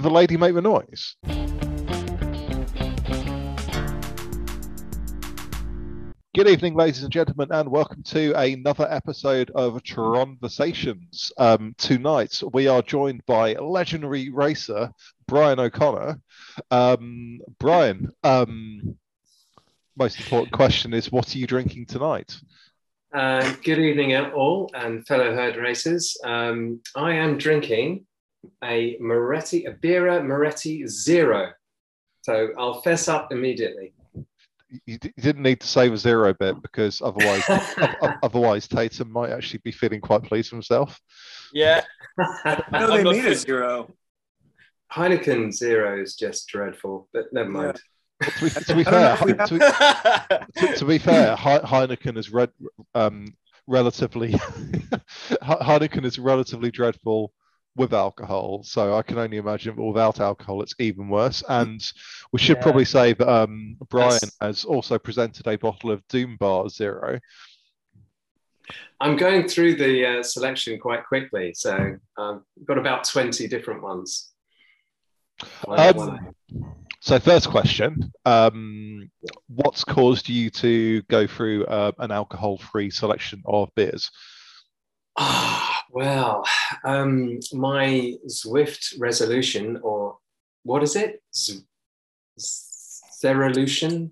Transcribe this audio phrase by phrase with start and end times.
[0.00, 1.14] The lady make the noise?
[6.34, 11.32] Good evening, ladies and gentlemen, and welcome to another episode of Tronversations.
[11.36, 14.90] Um, tonight, we are joined by legendary racer
[15.28, 16.18] Brian O'Conner.
[16.70, 18.96] Um, Brian, um,
[19.98, 22.40] most important question is what are you drinking tonight?
[23.12, 26.16] Uh, good evening, all, and fellow herd racers.
[26.24, 28.06] Um, I am drinking
[28.62, 31.50] a Moretti, a Birra Moretti Zero.
[32.22, 33.94] So I'll fess up immediately
[34.86, 37.42] you, d- you didn't need to save a zero bit because otherwise,
[38.22, 41.00] otherwise Tatum might actually be feeling quite pleased with himself.
[41.52, 41.82] Yeah.
[42.72, 43.94] no, they made a zero.
[44.92, 47.80] Heineken zero is just dreadful, but never mind.
[48.22, 52.50] To be, to be fair, to, to, to, be fair, Heineken is red,
[52.94, 53.34] um,
[53.66, 54.32] relatively
[55.42, 57.32] Heineken is relatively dreadful
[57.76, 58.62] with alcohol.
[58.62, 61.42] So I can only imagine without alcohol, it's even worse.
[61.48, 61.80] And
[62.32, 62.62] we should yeah.
[62.62, 64.36] probably say that um, Brian yes.
[64.40, 67.18] has also presented a bottle of Doom Bar Zero.
[69.00, 73.82] I'm going through the uh, selection quite quickly, so I've um, got about 20 different
[73.82, 74.30] ones.
[75.66, 76.34] Um,
[77.00, 79.10] so, first question um,
[79.48, 84.10] What's caused you to go through uh, an alcohol free selection of beers?
[85.92, 86.46] Well,
[86.84, 90.18] um, my Zwift resolution, or
[90.62, 91.22] what is it?
[91.34, 91.64] Z-
[92.38, 94.10] Zerolution?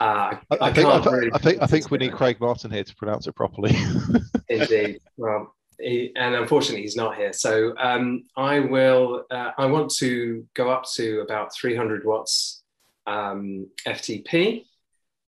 [0.00, 2.82] Uh, I, I, think, I, really I, think I think we need Craig Martin here
[2.82, 3.76] to pronounce it properly.
[4.48, 5.00] Indeed.
[5.16, 7.32] Well, he, and unfortunately, he's not here.
[7.32, 9.24] So um, I will.
[9.30, 12.62] Uh, I want to go up to about 300 watts
[13.06, 14.64] um, FTP.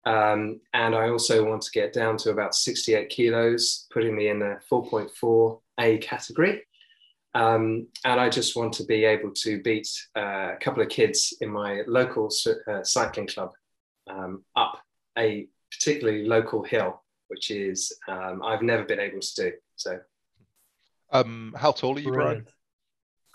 [0.06, 4.38] Um, and I also want to get down to about 68 kilos, putting me in
[4.38, 6.62] the 4.4A category.
[7.34, 11.34] Um, and I just want to be able to beat uh, a couple of kids
[11.41, 12.30] in my local
[12.69, 13.50] uh, cycling club
[14.08, 14.78] um, up
[15.19, 19.53] a particularly local hill, which is um, I've never been able to do.
[19.76, 19.98] So,
[21.10, 22.47] um, how tall are you, Brian?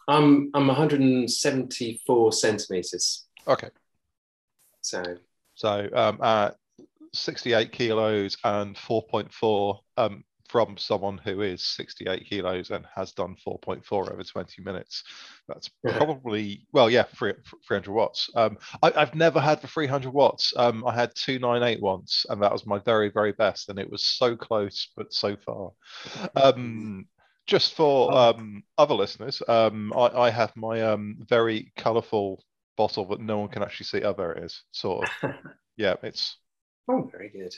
[0.07, 3.25] I'm I'm 174 centimeters.
[3.47, 3.69] Okay.
[4.81, 5.03] So
[5.59, 6.56] so um, at
[7.14, 14.09] 68 kilos and 4.4 um, from someone who is 68 kilos and has done 4.4
[14.09, 15.03] over 20 minutes.
[15.50, 18.30] That's probably, well, yeah, 300 watts.
[18.36, 20.53] Um, I, have never had the 300 watts.
[20.56, 23.68] Um, I had 298 once, and that was my very, very best.
[23.68, 25.72] And it was so close, but so far.
[26.38, 27.06] Um,
[27.48, 28.18] just for oh.
[28.18, 32.42] um, other listeners, um, I, I, have my um, very colourful
[32.79, 34.03] bottle but no one can actually see.
[34.03, 34.63] Oh, there it is.
[34.72, 35.31] Sort of.
[35.78, 36.38] yeah, it's.
[36.90, 37.53] Oh, very good.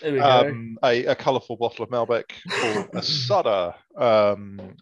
[0.00, 4.74] There Um, a, a colourful bottle of Malbec called a Sutter, um,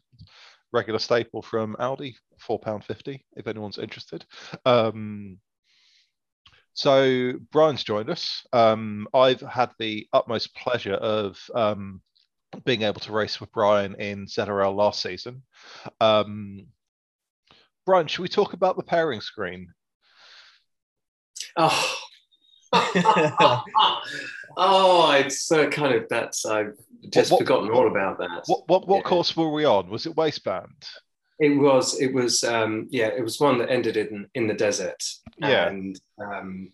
[0.72, 3.26] regular staple from Aldi, four pound fifty.
[3.36, 4.24] If anyone's interested.
[4.64, 5.38] Um,
[6.74, 8.46] so Brian's joined us.
[8.52, 12.00] Um, I've had the utmost pleasure of um,
[12.64, 15.42] being able to race with Brian in ZRL last season.
[16.00, 16.66] Um,
[17.86, 19.68] Brian, should we talk about the pairing screen?
[21.56, 21.96] Oh.
[24.56, 26.74] oh, it's uh, kind of that's I've
[27.10, 28.42] just what, forgotten what, all about that.
[28.46, 29.08] What what, what yeah.
[29.08, 29.88] course were we on?
[29.90, 30.82] Was it waistband?
[31.38, 32.00] It was.
[32.00, 32.42] It was.
[32.42, 35.02] Um, yeah, it was one that ended in in the desert.
[35.38, 36.72] Yeah, and um,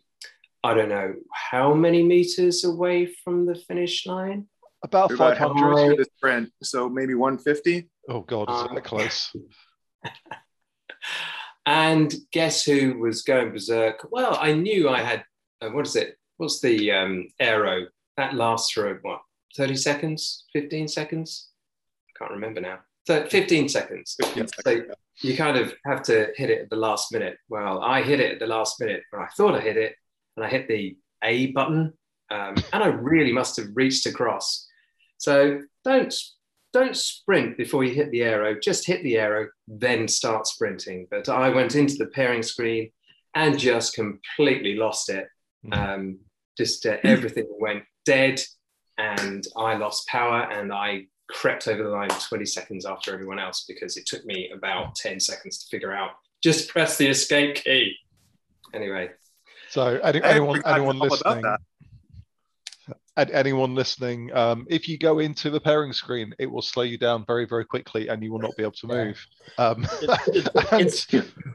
[0.65, 4.47] I don't know how many meters away from the finish line.
[4.82, 5.98] About five hundred.
[6.22, 7.91] The so maybe one fifty.
[8.09, 9.31] Oh God, is um, that close?
[11.66, 14.06] and guess who was going berserk?
[14.10, 15.25] Well, I knew I had,
[15.60, 16.16] uh, what is it?
[16.37, 17.87] What's the um, aero?
[18.16, 19.21] That lasts for what,
[19.56, 21.50] 30 seconds, 15 seconds?
[22.09, 22.81] I can't remember now.
[23.06, 24.16] So 15 seconds.
[24.21, 24.82] 15 so
[25.22, 27.37] you kind of have to hit it at the last minute.
[27.48, 29.94] Well, I hit it at the last minute, or I thought I hit it,
[30.37, 31.92] and I hit the A button,
[32.31, 34.66] um, and I really must have reached across.
[35.19, 36.15] So don't
[36.73, 41.07] don't sprint before you hit the arrow, just hit the arrow, then start sprinting.
[41.11, 42.91] But I went into the pairing screen
[43.34, 45.27] and just completely lost it.
[45.67, 45.77] Mm.
[45.77, 46.19] Um,
[46.57, 48.41] just uh, everything went dead
[48.99, 53.65] and I lost power and I crept over the line 20 seconds after everyone else
[53.66, 56.11] because it took me about 10 seconds to figure out
[56.43, 57.95] just press the escape key.
[58.75, 59.11] Anyway.
[59.69, 61.45] So anyone, anyone listening,
[63.16, 67.24] anyone listening, um, if you go into the pairing screen, it will slow you down
[67.27, 69.27] very, very quickly, and you will not be able to move.
[69.59, 69.86] Um,
[70.72, 70.91] and,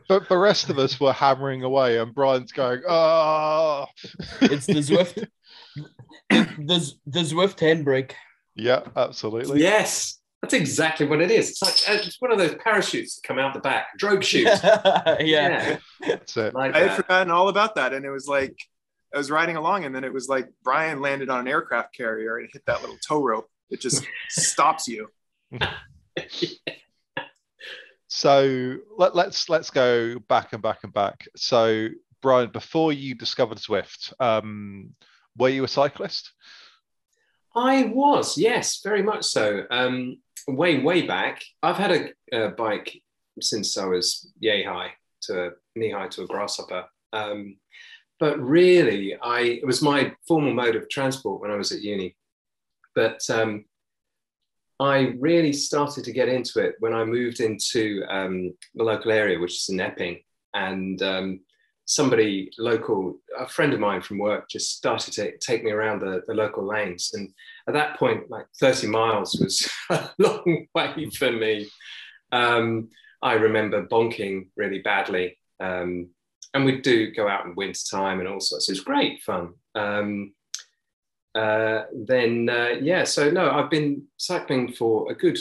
[0.07, 4.06] but the rest of us were hammering away, and Brian's going, "Ah!" Oh.
[4.42, 5.28] It's the Zwift,
[6.30, 8.12] the, the, the Zwift handbrake.
[8.56, 9.62] Yeah, absolutely.
[9.62, 10.19] Yes.
[10.42, 11.50] That's exactly what it is.
[11.50, 14.46] It's like uh, it's one of those parachutes that come out the back, drogue chute.
[15.19, 15.78] yeah.
[16.01, 16.54] That's it.
[16.54, 16.98] like I had that.
[16.98, 18.56] forgotten all about that, and it was like
[19.16, 22.38] I was riding along, and then it was like Brian landed on an aircraft carrier
[22.38, 23.50] and hit that little tow rope.
[23.70, 25.08] It just stops you.
[28.08, 31.28] So let, let's let's go back and back and back.
[31.36, 31.88] So
[32.22, 34.94] Brian, before you discovered Zwift, um,
[35.38, 36.32] were you a cyclist?
[37.56, 39.64] I was, yes, very much so.
[39.70, 41.44] Um, way, way back.
[41.64, 43.02] I've had a, a bike
[43.42, 44.92] since I was yay high
[45.24, 46.86] to knee high to a grasshopper.
[47.14, 47.58] Um,
[48.20, 52.16] but really, I it was my formal mode of transport when I was at uni.
[52.94, 53.66] But um,
[54.80, 59.40] I really started to get into it when I moved into um, the local area,
[59.40, 60.22] which is in Epping,
[60.54, 61.40] and um,
[61.86, 66.24] somebody local, a friend of mine from work, just started to take me around the,
[66.28, 67.12] the local lanes.
[67.14, 67.34] And
[67.68, 71.70] at that point, like 30 miles was a long way for me.
[72.32, 72.90] Um,
[73.22, 75.38] I remember bonking really badly.
[75.60, 76.10] Um,
[76.56, 78.69] and we'd do go out in winter time and all sorts.
[78.69, 79.54] It was great fun.
[79.75, 80.34] Um,
[81.36, 85.38] uh, then uh, yeah, so no, I've been cycling for a good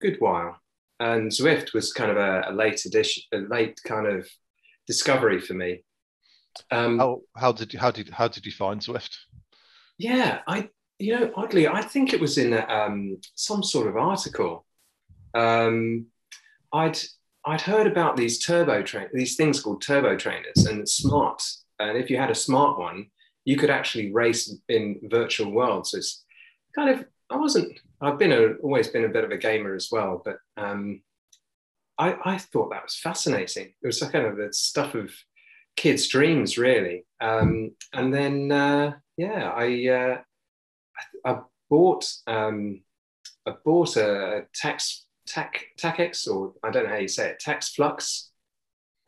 [0.00, 0.60] good while,
[0.98, 4.28] and Zwift was kind of a, a late addition, a late kind of
[4.88, 5.84] discovery for me.
[6.72, 9.16] Um, How how did you how did how did you find Zwift?
[9.98, 14.66] Yeah, I you know oddly, I think it was in um, some sort of article.
[15.32, 16.06] Um,
[16.72, 16.98] I'd
[17.46, 21.42] I'd heard about these turbo train these things called turbo trainers and smart,
[21.78, 23.06] and if you had a smart one,
[23.44, 25.92] you could actually race in virtual worlds.
[25.92, 26.24] So it's
[26.74, 29.88] kind of I wasn't I've been a, always been a bit of a gamer as
[29.90, 31.02] well, but um,
[31.98, 33.72] I I thought that was fascinating.
[33.80, 35.10] It was kind of the stuff of
[35.76, 37.06] kids' dreams, really.
[37.20, 40.18] Um, and then uh, yeah, I, uh,
[41.24, 41.40] I
[41.70, 42.82] bought um,
[43.46, 47.74] I bought a Tacx tac tacex or I don't know how you say it Tacx
[47.74, 48.30] Flux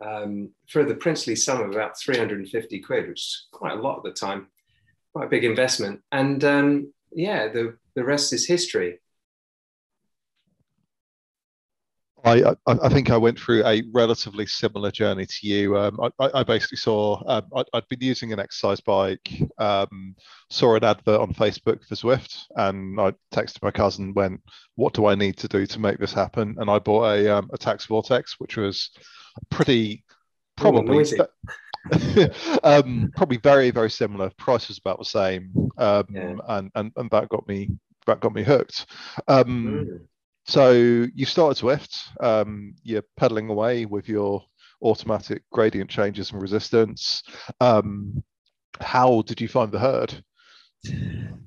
[0.04, 4.04] um, for the princely sum of about 350 quid, which is quite a lot at
[4.04, 4.48] the time,
[5.12, 6.00] quite a big investment.
[6.12, 9.00] And um, yeah, the the rest is history.
[12.24, 15.78] I, I I think I went through a relatively similar journey to you.
[15.78, 20.14] Um, I, I basically saw um, I, I'd been using an exercise bike, um,
[20.50, 24.40] saw an advert on Facebook for Zwift, and I texted my cousin, went,
[24.74, 27.50] "What do I need to do to make this happen?" And I bought a um,
[27.52, 28.90] a Tacx Vortex, which was
[29.50, 30.04] pretty
[30.56, 31.04] probably
[32.64, 34.30] um, probably very very similar.
[34.38, 36.34] Price was about the same, um, Yeah.
[36.48, 37.70] and, and and that got me
[38.06, 38.86] that got me hooked.
[39.28, 40.00] Um, Mm.
[40.48, 41.98] So you started Zwift.
[42.20, 44.42] Um, you're pedaling away with your
[44.82, 47.22] automatic gradient changes and resistance.
[47.60, 48.24] Um,
[48.80, 50.24] how did you find the herd?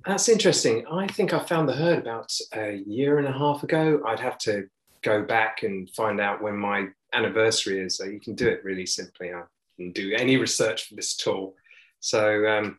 [0.06, 0.86] That's interesting.
[0.86, 4.04] I think I found the herd about a year and a half ago.
[4.06, 4.68] I'd have to
[5.02, 7.98] go back and find out when my anniversary is.
[7.98, 9.34] So you can do it really simply.
[9.34, 9.42] I
[9.78, 11.56] can do any research for this tool.
[12.02, 12.78] So um,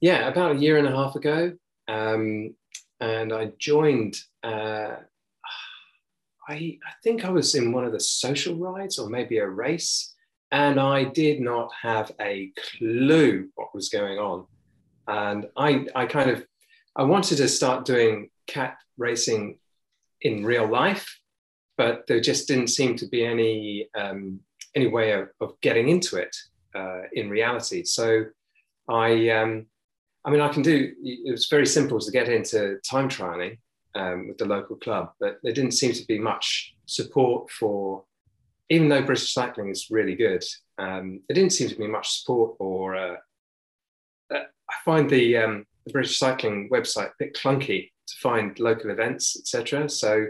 [0.00, 1.52] yeah, about a year and a half ago,
[1.86, 2.56] um,
[2.98, 4.16] and I joined.
[4.42, 4.96] Uh,
[6.48, 10.14] I, I think I was in one of the social rides or maybe a race,
[10.50, 14.46] and I did not have a clue what was going on
[15.08, 16.46] and I, I kind of
[16.94, 19.58] I wanted to start doing cat racing
[20.20, 21.18] in real life,
[21.76, 24.40] but there just didn't seem to be any um,
[24.74, 26.36] any way of, of getting into it
[26.74, 27.84] uh, in reality.
[27.84, 28.26] So
[28.88, 29.66] I um,
[30.24, 33.58] I mean I can do it was very simple to get into time trialing
[33.94, 38.04] um, with the local club, but there didn't seem to be much support for
[38.70, 40.44] even though British cycling is really good,
[40.76, 43.16] um, there didn't seem to be much support or uh,
[44.68, 49.36] I find the, um, the British Cycling website a bit clunky to find local events,
[49.38, 49.88] etc.
[49.88, 50.26] So,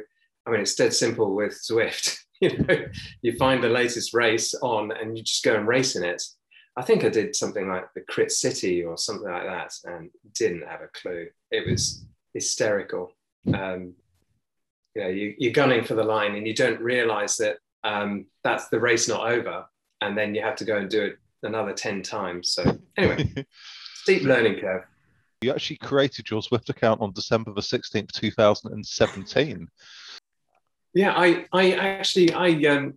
[0.47, 2.19] I mean, it's dead simple with Zwift.
[2.41, 2.85] you know,
[3.23, 6.23] you find the latest race on, and you just go and race in it.
[6.77, 10.67] I think I did something like the Crit City or something like that, and didn't
[10.69, 11.27] have a clue.
[11.51, 13.13] It was hysterical.
[13.47, 13.95] Um,
[14.95, 18.69] you know, you, you're gunning for the line, and you don't realise that um, that's
[18.69, 19.67] the race not over,
[20.01, 22.51] and then you have to go and do it another ten times.
[22.51, 23.47] So, anyway
[24.09, 24.85] steep learning curve.
[25.43, 29.69] You actually created your Zwift account on December the 16th, 2017.
[30.95, 32.95] Yeah, I, I actually, I, um,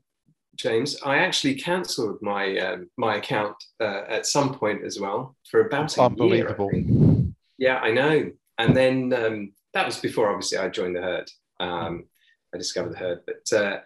[0.55, 5.67] James, I actually cancelled my um, my account uh, at some point as well for
[5.67, 6.69] about a Unbelievable.
[6.73, 6.85] year.
[6.87, 7.33] I.
[7.57, 8.31] Yeah, I know.
[8.57, 11.31] And then um, that was before, obviously, I joined the herd.
[11.59, 12.05] Um,
[12.53, 13.79] I discovered the herd, but uh,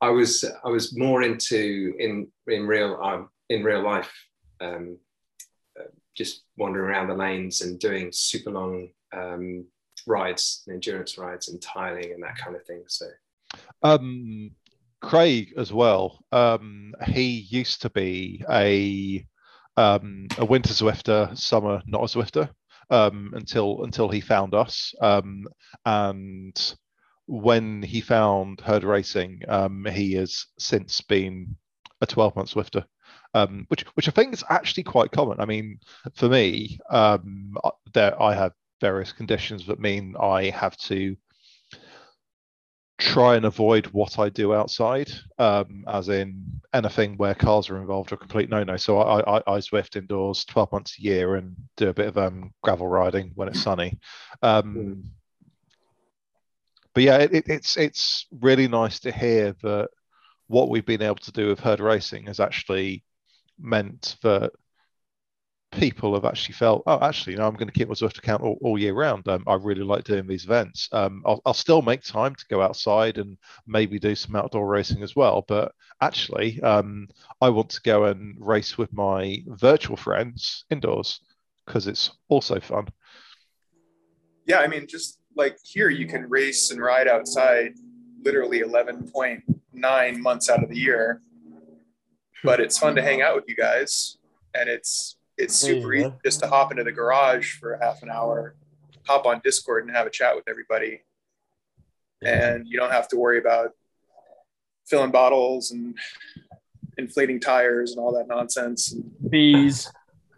[0.00, 4.12] I was I was more into in in real um, in real life
[4.60, 4.98] um,
[6.14, 9.64] just wandering around the lanes and doing super long um,
[10.06, 12.84] rides, endurance rides, and tiling and that kind of thing.
[12.86, 13.06] So
[13.82, 14.50] Um,
[15.00, 16.24] Craig as well.
[16.32, 19.26] Um, he used to be a
[19.76, 22.50] um, a winter Zwifter, summer not a Zwifter,
[22.90, 24.94] um, until until he found us.
[25.00, 25.46] Um,
[25.84, 26.74] and
[27.26, 31.56] when he found Herd Racing, um, he has since been
[32.00, 32.84] a 12 month Zwifter.
[33.34, 35.40] Um, which which I think is actually quite common.
[35.40, 35.78] I mean,
[36.14, 41.16] for me, um, uh, there I have various conditions that mean I have to
[43.02, 48.12] try and avoid what I do outside, um, as in anything where cars are involved
[48.12, 48.76] are a complete no-no.
[48.76, 52.16] So I, I, I Zwift indoors 12 months a year and do a bit of
[52.16, 53.98] um, gravel riding when it's sunny.
[54.40, 55.02] Um,
[56.94, 59.88] but yeah, it, it, it's it's really nice to hear that
[60.46, 63.02] what we've been able to do with herd racing has actually
[63.58, 64.52] meant that
[65.72, 68.42] people have actually felt, oh, actually, you know, I'm going to keep my Zwift account
[68.42, 69.26] all, all year round.
[69.26, 70.88] Um, I really like doing these events.
[70.92, 75.02] Um, I'll, I'll, still make time to go outside and maybe do some outdoor racing
[75.02, 75.44] as well.
[75.48, 77.08] But actually, um,
[77.40, 81.20] I want to go and race with my virtual friends indoors
[81.66, 82.88] because it's also fun.
[84.46, 87.72] Yeah, I mean, just like here, you can race and ride outside
[88.24, 91.22] literally 11.9 months out of the year.
[92.44, 94.18] But it's fun to hang out with you guys,
[94.52, 98.54] and it's it's super easy just to hop into the garage for half an hour,
[99.06, 101.00] hop on Discord and have a chat with everybody.
[102.22, 103.72] And you don't have to worry about
[104.86, 105.98] filling bottles and
[106.96, 108.94] inflating tires and all that nonsense.
[109.28, 109.90] Bees.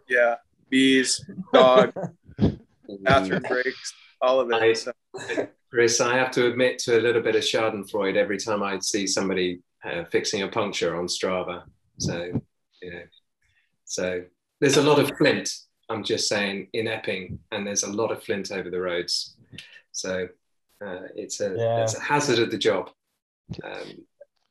[0.09, 0.35] Yeah,
[0.69, 1.93] bees, dog,
[3.01, 4.55] bathroom breaks, all of it.
[4.55, 4.91] I, So,
[5.69, 9.05] Chris, I have to admit to a little bit of Schadenfreude every time I see
[9.05, 11.63] somebody uh, fixing a puncture on Strava.
[11.97, 12.41] So,
[12.81, 13.01] you know,
[13.85, 14.23] so
[14.61, 15.49] there's a lot of flint.
[15.89, 19.35] I'm just saying in Epping, and there's a lot of flint over the roads.
[19.91, 20.27] So
[20.85, 21.83] uh, it's a Yeah.
[21.83, 22.89] it's a hazard of the job.
[23.63, 24.05] Um,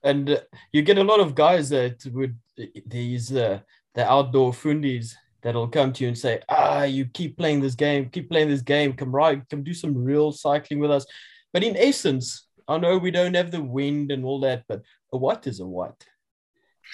[0.04, 0.40] and uh,
[0.72, 2.38] you get a lot of guys that would
[2.86, 3.60] these uh,
[3.94, 8.08] the outdoor fundies that'll come to you and say ah you keep playing this game
[8.08, 11.04] keep playing this game come ride come do some real cycling with us
[11.52, 14.80] but in essence i know we don't have the wind and all that but
[15.12, 15.94] a what is a what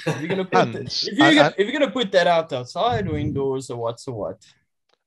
[0.07, 2.53] if you're gonna put, the- if, you're and- gonna, if you're gonna put that out
[2.53, 4.39] outside or indoors or what's a what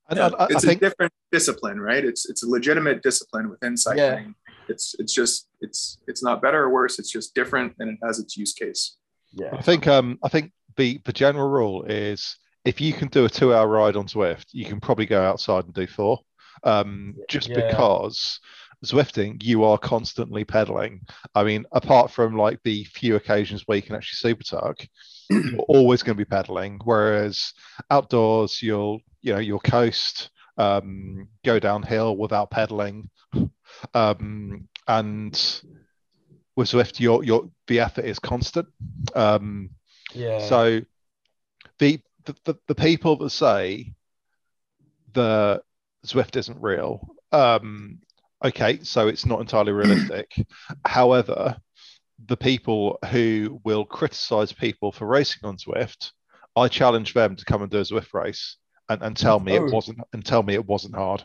[0.09, 2.03] And yeah, I, I it's a think different discipline, right?
[2.03, 4.35] It's it's a legitimate discipline within cycling.
[4.69, 6.99] It's it's just it's it's not better or worse.
[6.99, 8.97] It's just different, and it has its use case.
[9.33, 13.25] yeah I think um I think the the general rule is if you can do
[13.25, 16.19] a two hour ride on Zwift, you can probably go outside and do four.
[16.63, 17.67] Um, just Yeah.
[17.67, 18.39] because
[18.83, 21.01] Zwifting, you are constantly pedaling.
[21.35, 24.85] I mean, apart from like the few occasions where you can actually super tuck,
[25.29, 26.79] you're always going to be pedaling.
[26.83, 27.53] Whereas
[27.89, 33.09] outdoors, you'll you know you'll coast, um, go downhill without pedaling,
[33.93, 35.61] um, and
[36.55, 38.67] with Zwift, your your the effort is constant.
[39.15, 39.69] Um,
[40.13, 40.81] yeah so
[41.79, 43.93] the, the the the people that say
[45.13, 45.61] the
[46.05, 47.99] Zwift isn't real, um,
[48.43, 50.31] okay, so it's not entirely realistic.
[50.85, 51.57] However,
[52.25, 56.11] the people who will criticize people for racing on Zwift,
[56.55, 58.57] I challenge them to come and do a Zwift race
[58.89, 59.65] and, and tell me Oh.
[59.65, 61.23] it wasn't and tell me it wasn't hard.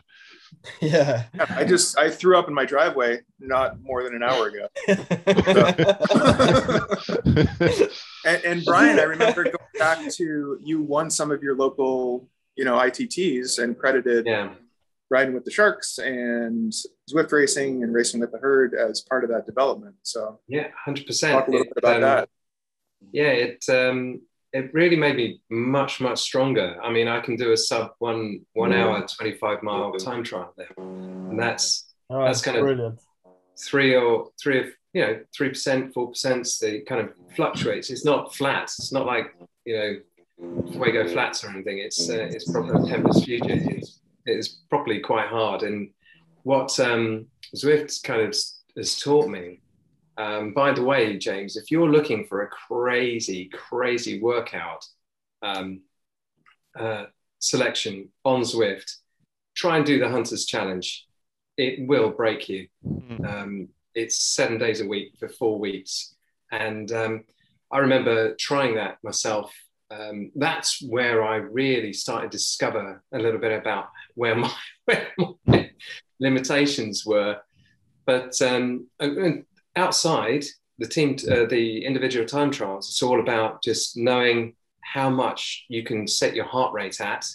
[0.81, 4.47] yeah Yeah, I just I threw up in my driveway not more than an hour
[4.47, 4.67] ago.
[8.25, 12.65] And, and Brian, I remember going back to you won some of your local, you
[12.65, 14.49] know, ITTs and credited yeah,
[15.09, 16.71] riding with the Sharks and
[17.11, 19.95] Zwift racing and racing with the herd as part of that development.
[20.03, 21.33] So yeah, hundred percent.
[21.33, 22.29] talk a little bit about that.
[23.11, 24.21] Yeah, it um,
[24.53, 26.77] it really made me much much stronger.
[26.83, 30.53] I mean, I can do a sub one one hour twenty five mile time trial
[30.57, 32.99] there, and that's Oh, That's kind of- brilliant
[33.59, 38.05] three or three of you know three percent four percent it kind of fluctuates it's
[38.05, 39.35] not flat it's not like
[39.65, 39.95] you know
[40.71, 43.99] fuego flats or anything it's uh, it's proper tempest future it's,
[44.37, 45.89] it's probably quite hard and
[46.43, 48.35] what um zwift kind of
[48.77, 49.59] has taught me
[50.17, 54.85] um, by the way james if you're looking for a crazy crazy workout
[55.41, 55.81] um,
[56.79, 57.05] uh,
[57.39, 58.89] selection on zwift
[59.55, 61.05] try and do the hunters challenge
[61.57, 63.25] it will break you Mm.
[63.33, 66.15] um, it's seven days a week for four weeks.
[66.51, 67.23] And um,
[67.71, 69.51] I remember trying that myself.
[69.91, 74.51] Um, that's where I really started to discover a little bit about where my,
[74.85, 75.07] where
[75.45, 75.71] my
[76.19, 77.37] limitations were.
[78.05, 78.87] But um,
[79.75, 80.45] outside
[80.77, 85.83] the team, uh, the individual time trials, it's all about just knowing how much you
[85.83, 87.25] can set your heart rate at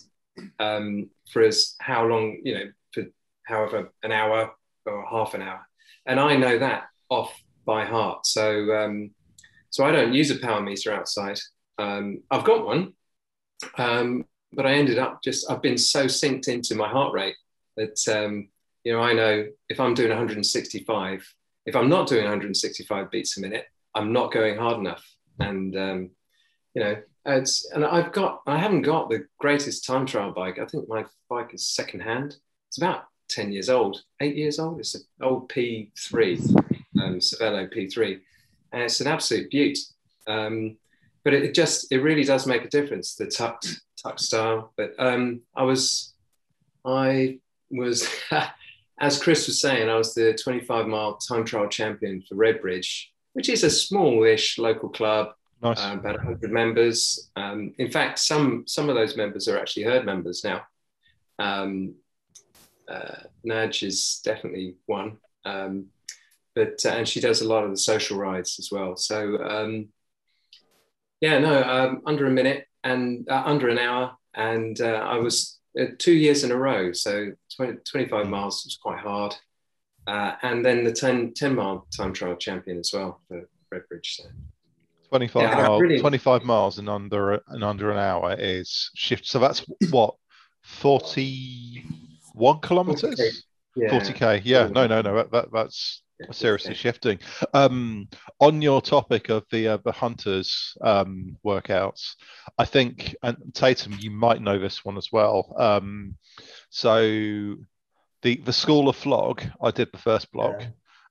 [0.59, 3.05] um, for as how long, you know, for
[3.45, 4.53] however an hour
[4.87, 5.61] or half an hour,
[6.07, 8.27] and I know that off by heart.
[8.27, 9.11] So um,
[9.71, 11.39] so I don't use a power meter outside.
[11.79, 12.93] Um, I've got one,
[13.79, 17.37] um, but I ended up just I've been so synced into my heart rate
[17.77, 18.49] that um,
[18.85, 21.35] you know I know if I'm doing 165,
[21.67, 25.05] if I'm not doing 165 beats a minute, I'm not going hard enough,
[25.39, 26.11] and um,
[26.75, 30.59] you know it's and I've got I haven't got the greatest time trial bike.
[30.59, 32.37] I think my bike is second hand.
[32.69, 34.81] It's about 10 years old, eight years old.
[34.81, 36.57] It's an old P3,
[37.01, 38.21] um, Cervelo P3,
[38.73, 39.79] and it's an absolute beaut.
[40.27, 40.77] Um,
[41.25, 44.73] but it, it, just it really does make a difference the tucked tuck style.
[44.77, 46.15] But um, I was
[46.85, 47.41] I
[47.71, 48.09] was
[49.01, 53.49] as Chris was saying, I was the 25 mile time trial champion for Redbridge, which
[53.49, 55.33] is a smallish local club.
[55.63, 55.81] Nice.
[55.81, 57.31] Uh, about 100 members.
[57.37, 60.63] Um, in fact, some some of those members are actually herd members now.
[61.39, 61.95] Um,
[62.87, 65.17] uh, Naj is definitely one,
[65.47, 65.87] um,
[66.55, 68.97] but uh, and she does a lot of the social rides as well.
[68.97, 69.89] So um,
[71.25, 75.59] yeah, no, um, under a minute and uh, under an hour, and uh, I was
[75.81, 76.93] uh, two years in a row.
[76.93, 79.35] So 20, 25 miles was quite hard,
[80.07, 84.17] uh, and then the 10, 10 mile time trial champion as well for Redbridge.
[84.17, 84.25] So.
[85.09, 89.27] 25 Yeah, miles, really- 25 miles in under in under an hour is shift.
[89.27, 90.17] So that's what
[90.63, 93.43] 41 kilometers.
[93.77, 93.89] Yeah.
[93.89, 94.43] 40k.
[94.45, 95.17] Yeah, no, no, no.
[95.17, 96.77] That, that, that's seriously yeah.
[96.77, 97.19] shifting.
[97.53, 98.09] Um,
[98.41, 102.15] on your topic of the uh, the hunters um, workouts,
[102.59, 105.55] I think and Tatum, you might know this one as well.
[105.59, 106.17] Um,
[106.71, 107.01] so
[108.23, 110.63] the the school of flog, I did the first blog,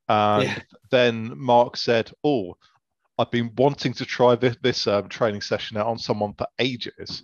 [0.08, 0.60] and Yeah.
[0.92, 2.58] then Mark said, "Oh,
[3.18, 7.24] I've been wanting to try this, this um, training session out on someone for ages."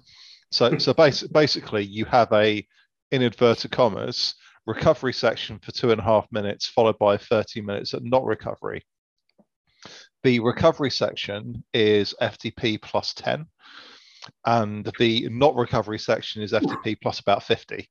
[0.51, 2.65] So so basi- basically, you have a
[3.11, 4.35] in inverted commas
[4.65, 8.83] recovery section for two and a half minutes, followed by 30 minutes at not recovery.
[10.23, 13.45] The recovery section is FTP plus 10,
[14.45, 17.89] and the not recovery section is FTP plus about 50.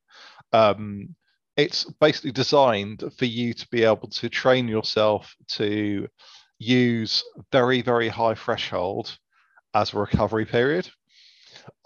[0.52, 1.14] Um,
[1.56, 6.06] it's basically designed for you to be able to train yourself to
[6.58, 9.16] use very, very high threshold
[9.74, 10.88] as a recovery period.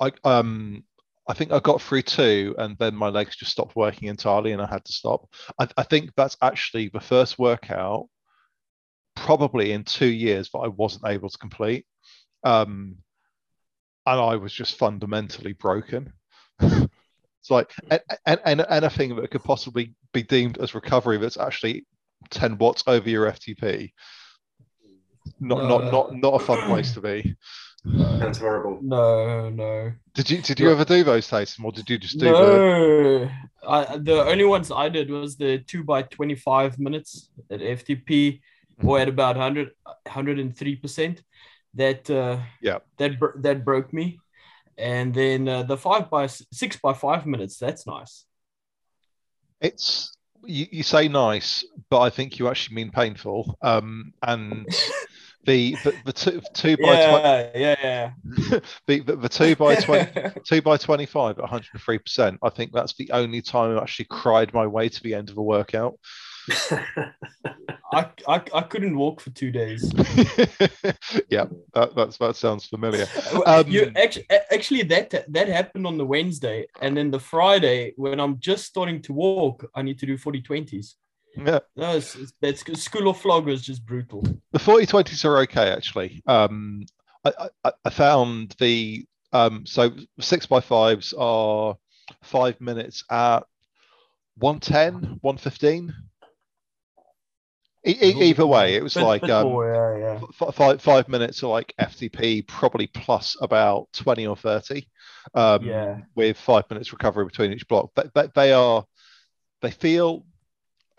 [0.00, 0.84] I, um,
[1.28, 4.60] I think I got through two, and then my legs just stopped working entirely, and
[4.60, 5.28] I had to stop.
[5.58, 8.08] I, I think that's actually the first workout,
[9.14, 11.86] probably in two years, that I wasn't able to complete,
[12.42, 12.96] um,
[14.04, 16.12] and I was just fundamentally broken.
[16.60, 17.72] it's like
[18.26, 21.86] and, and, anything that could possibly be deemed as recovery that's actually
[22.30, 23.92] 10 watts over your FTP.
[25.40, 25.90] Not not No.
[25.90, 27.36] not not a fun place to be.
[28.18, 28.78] Sounds horrible.
[28.82, 29.92] No, no.
[30.14, 33.30] Did you did you ever do those Taysom, or did you just do the No,
[33.66, 38.40] I, the only ones I did was the two by 25 minutes at FTP
[38.82, 39.70] or at about 100,
[40.06, 41.22] 103%.
[41.74, 42.78] That, uh, Yeah.
[42.98, 44.18] that, bro- that broke me.
[44.76, 48.24] And then uh, the five by six by five minutes, that's nice.
[49.60, 53.56] It's you, you say nice, but I think you actually mean painful.
[53.62, 54.66] Um, and
[55.44, 56.94] the the, the two, two by
[57.54, 61.68] Yeah, yeah, twenty, the, the, the two by twenty, two by twenty-five at one hundred
[61.72, 62.38] and three percent.
[62.42, 65.36] I think that's the only time I actually cried my way to the end of
[65.36, 65.98] a workout.
[67.92, 69.92] I, I, I couldn't walk for two days.
[71.28, 73.06] yeah, that that's, that sounds familiar.
[73.46, 78.18] Um, you actually, actually that that happened on the Wednesday, and then the Friday when
[78.18, 80.94] I'm just starting to walk, I need to do 40 20s.
[81.36, 84.22] Yeah, No, it's, it's, that's school of flog was just brutal.
[84.52, 86.22] the 40 20s are okay actually.
[86.26, 86.84] Um,
[87.24, 91.76] I, I, I found the um, so six by fives are
[92.22, 93.40] five minutes at
[94.38, 95.94] 110, 115.
[97.84, 100.20] E- either way, it was Bit- like bit um, more, yeah, yeah.
[100.40, 104.86] f- five five minutes are like FTP, probably plus about 20 or 30,
[105.34, 105.98] um, Yeah.
[106.14, 107.90] with five minutes recovery between each block.
[107.96, 108.84] But, but they are,
[109.62, 110.24] they feel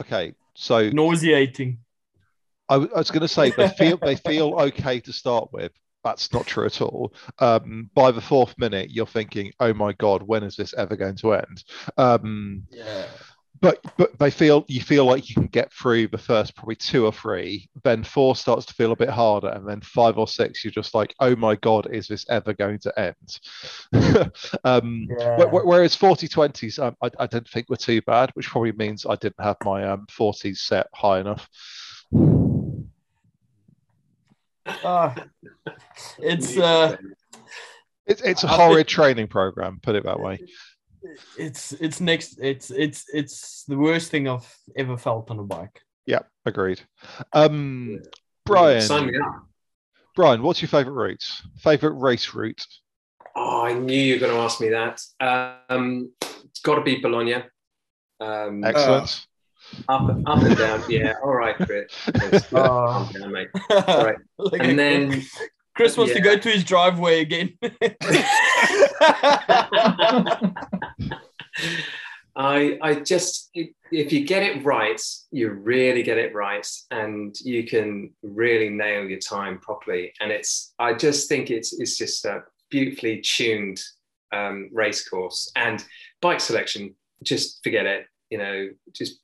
[0.02, 0.34] okay.
[0.56, 1.80] So nauseating.
[2.70, 5.72] I was going to say they feel they feel okay to start with.
[6.04, 7.14] That's not true at all.
[7.40, 11.16] Um, by the fourth minute, you're thinking, "Oh my god, when is this ever going
[11.18, 11.64] to end?"
[11.98, 13.06] Um, Yeah.
[13.64, 17.06] But but they feel you feel like you can get through the first probably two
[17.06, 17.70] or three.
[17.86, 20.94] Then four starts to feel a bit harder, and then five or six, you're just
[20.94, 23.40] like, "Oh my god, is this ever going to end?"
[24.66, 25.38] um, yeah.
[25.38, 28.74] Wh- wh- Whereas 40 20s, um, I, I don't think were too bad, which probably
[28.74, 31.48] means I didn't have my um, 40s set high enough.
[34.68, 35.16] Ah,
[36.20, 36.98] it's uh
[38.06, 40.44] It's, it's a I horrid training program, put it that way.
[41.38, 42.40] It's it's next.
[42.42, 45.82] It's it's it's the worst thing I've ever felt on a bike.
[46.06, 46.82] Yeah, agreed.
[47.32, 48.02] Um,
[48.46, 49.46] Brian, Sign me up.
[50.16, 51.24] Brian, what's your favourite route?
[51.58, 52.66] Favourite race route?
[53.36, 55.02] Oh, I knew you were going to ask me that.
[55.70, 57.44] Um, it's got to be Bologna.
[58.20, 59.26] Um, Excellent.
[59.90, 60.84] up, up and down.
[60.88, 61.86] Yeah, all right, Chris.
[61.92, 62.48] Thanks.
[62.52, 63.10] Oh.
[63.14, 63.48] Down, mate.
[63.72, 64.18] All right.
[64.38, 65.24] Like, And then
[65.76, 67.58] Chris wants to go to his driveway again.
[72.64, 77.66] I I just if you get it right, you really get it right, and you
[77.66, 80.14] can really nail your time properly.
[80.20, 83.82] And it's I just think it's it's just a beautifully tuned
[84.32, 85.84] um, race course and
[86.22, 86.96] bike selection.
[87.24, 88.08] Just forget it.
[88.30, 89.20] You know, just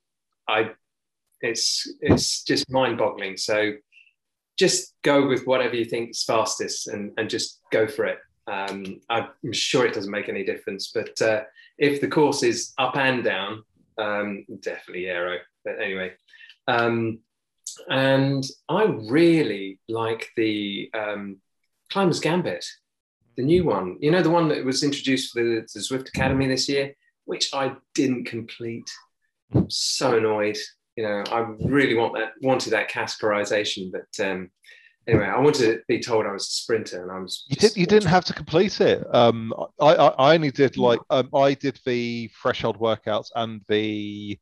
[0.48, 0.72] I
[1.42, 3.38] it's it's just mind boggling.
[3.38, 3.74] So
[4.58, 8.20] just go with whatever you think is fastest and and just go for it.
[8.48, 11.42] Um, I'm sure it doesn't make any difference, but uh,
[11.80, 13.64] if the course is up and down,
[13.98, 15.40] um, definitely aero.
[15.64, 16.14] But anyway,
[16.68, 17.20] um,
[17.90, 21.38] and I really like the um,
[21.92, 22.66] Climbers Gambit,
[23.38, 23.98] the new one.
[24.00, 26.94] You know, the one that was introduced for the, the Zwift Academy this year,
[27.26, 28.90] which I didn't complete.
[29.54, 30.58] I'm so annoyed.
[30.96, 34.52] You know, I really want that wanted that categorization, but um,
[35.10, 37.46] anyway, I wanted to be told I was a sprinter, and I was.
[37.50, 37.76] You did.
[37.78, 39.04] You didn't have to complete it.
[39.14, 44.40] Um, I, I, I only did like um, I did the threshold workouts and the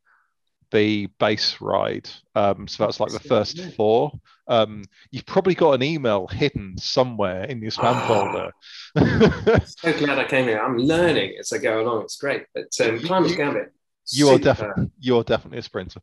[0.72, 2.10] the base ride.
[2.36, 4.12] Um, so that's like the first four.
[4.50, 8.08] Um, you've probably got an email hidden somewhere in your spam Ah.
[8.08, 9.62] folder.
[9.66, 10.60] so glad I came here.
[10.60, 12.04] I'm learning as I go along.
[12.04, 12.44] It's great.
[12.54, 13.72] But um, You- Gambit.
[14.12, 16.02] you are definitely you are definitely a sprinter.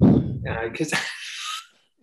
[0.00, 0.92] Yeah, 'cause-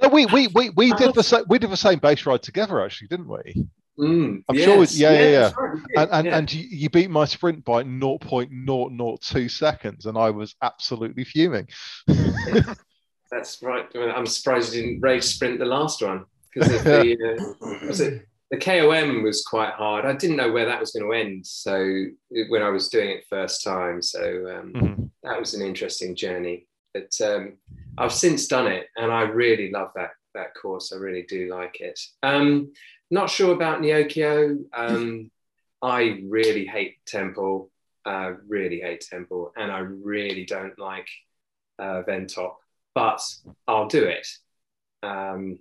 [0.01, 2.81] No, we we we, we did the same we did the same base ride together
[2.83, 3.65] actually, didn't we?
[3.99, 4.97] Mm, I'm sure we- yes.
[4.97, 6.37] yeah, yeah, that's right, And and, yeah.
[6.37, 11.67] and you, you beat my sprint by 0.002 seconds, and I was absolutely fuming.
[13.31, 13.87] that's right.
[13.93, 17.17] Well, I'm surprised you didn't race sprint the last one because the
[17.61, 20.05] uh, was it the KOM was quite hard.
[20.05, 21.45] I didn't know where that was going to end.
[21.45, 22.05] So
[22.49, 24.21] when I was doing it first time, so
[24.57, 25.09] um, Mhm.
[25.23, 26.65] that was an interesting journey.
[26.93, 27.57] But um,
[27.97, 30.91] I've since done it, and I really love that that course.
[30.93, 31.99] I really do like it.
[32.23, 32.73] Um,
[33.11, 34.57] not sure about Neokyo.
[34.73, 35.31] Um,
[35.81, 37.71] I really hate Temple.
[38.05, 41.07] Uh, really hate Temple, and I really don't like
[41.77, 42.55] uh, Ventop.
[42.95, 43.21] But
[43.67, 44.27] I'll do it.
[45.03, 45.59] Um,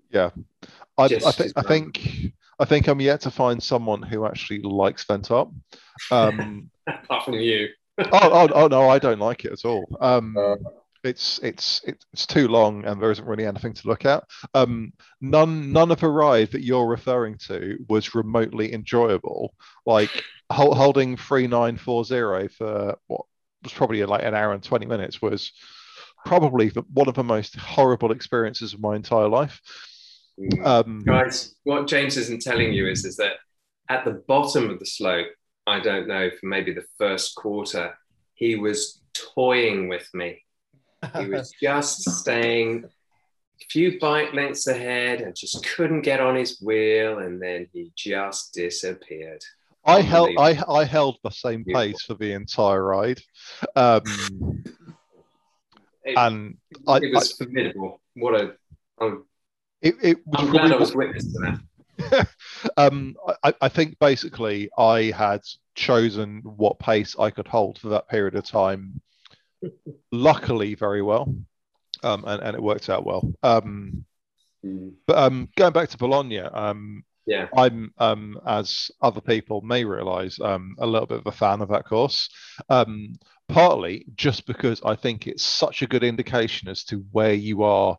[0.96, 4.60] I, I, Just- think, I think I think I'm yet to find someone who actually
[4.62, 5.54] likes Ventop.
[6.10, 9.86] Um, apart from you, oh, oh, oh no, I don't like it at all.
[10.00, 10.56] Um, Uh.
[11.04, 14.24] It's it's it's too long, and there isn't really anything to look at.
[14.54, 19.54] Um, none none of the ride that you're referring to was remotely enjoyable.
[19.86, 20.10] Like
[20.50, 23.22] hol- holding three nine four zero for what
[23.62, 25.52] was probably like an hour and twenty minutes was
[26.26, 29.60] probably the, one of the most horrible experiences of my entire life.
[30.38, 30.66] Mm.
[30.66, 33.34] Um, guys, what James isn't telling you is is that
[33.88, 35.28] at the bottom of the slope,
[35.66, 37.96] I don't know, for maybe the first quarter,
[38.34, 39.00] he was
[39.34, 40.42] toying with me.
[41.18, 46.60] He was just staying a few bike lengths ahead and just couldn't get on his
[46.60, 49.42] wheel, and then he just disappeared.
[49.84, 51.80] I held I, I held the same Beautiful.
[51.80, 53.20] pace for the entire ride.
[53.74, 54.64] Um,
[56.04, 56.56] It, and
[56.86, 58.00] I, it was formidable.
[58.14, 58.54] What a!
[58.98, 59.24] I'm,
[59.82, 62.28] it, it was I'm glad I was witness to that.
[62.76, 65.42] um, I, I think basically I had
[65.74, 69.00] chosen what pace I could hold for that period of time.
[70.12, 71.34] Luckily, very well,
[72.02, 73.32] um, and, and it worked out well.
[73.42, 74.04] Um,
[74.66, 77.46] Mm, but um, going back to Bologna, um, Yeah.
[77.56, 81.68] I'm, um, as other people may realise, um, a little bit of a fan of
[81.68, 82.28] that course.
[82.68, 83.14] Um,
[83.48, 87.98] partly just because I think it's such a good indication as to where you are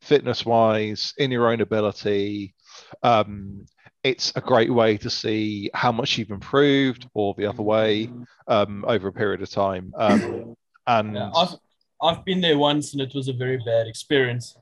[0.00, 2.54] fitness-wise, in your own ability.
[3.02, 3.66] Um,
[4.02, 8.10] it's a great way to see how much you've improved, or the other way,
[8.48, 9.92] um, over a period of time.
[9.96, 11.54] Um, and Yeah, I've
[12.02, 14.56] I've been there once and it was a very bad experience.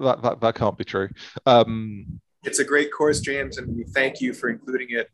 [0.00, 1.08] that, that that can't be true.
[1.46, 5.08] Um, It's a great course, James, and we thank you for including it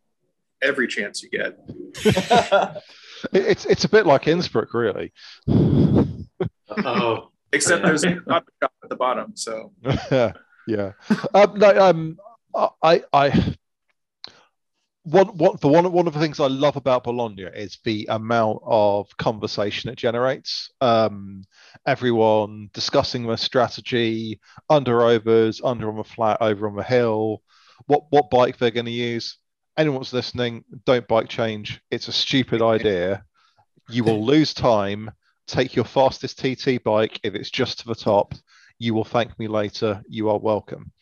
[0.62, 1.58] every chance you get.
[2.04, 2.82] it-
[3.32, 5.12] it's it's a bit like Innsbruck, really.
[6.84, 9.36] Oh, Except there's not a coffee shop at the bottom.
[9.36, 9.72] So
[10.66, 10.92] yeah.
[11.34, 12.18] Um, no, um,
[12.82, 13.54] I, I,
[15.04, 18.60] one, one, the one, one of the things I love about Bologna is the amount
[18.64, 20.70] of conversation it generates.
[20.80, 21.44] Um,
[21.86, 24.40] everyone discussing their strategy,
[24.70, 27.42] under overs, under on the flat, over on the hill,
[27.86, 29.36] what what bike they're going to use.
[29.76, 31.82] Anyone's listening, don't bike change.
[31.90, 33.24] It's a stupid idea.
[33.90, 35.10] You will lose time.
[35.46, 38.34] Take your fastest TT bike if it's just to the top.
[38.78, 40.02] You will thank me later.
[40.08, 40.92] You are welcome.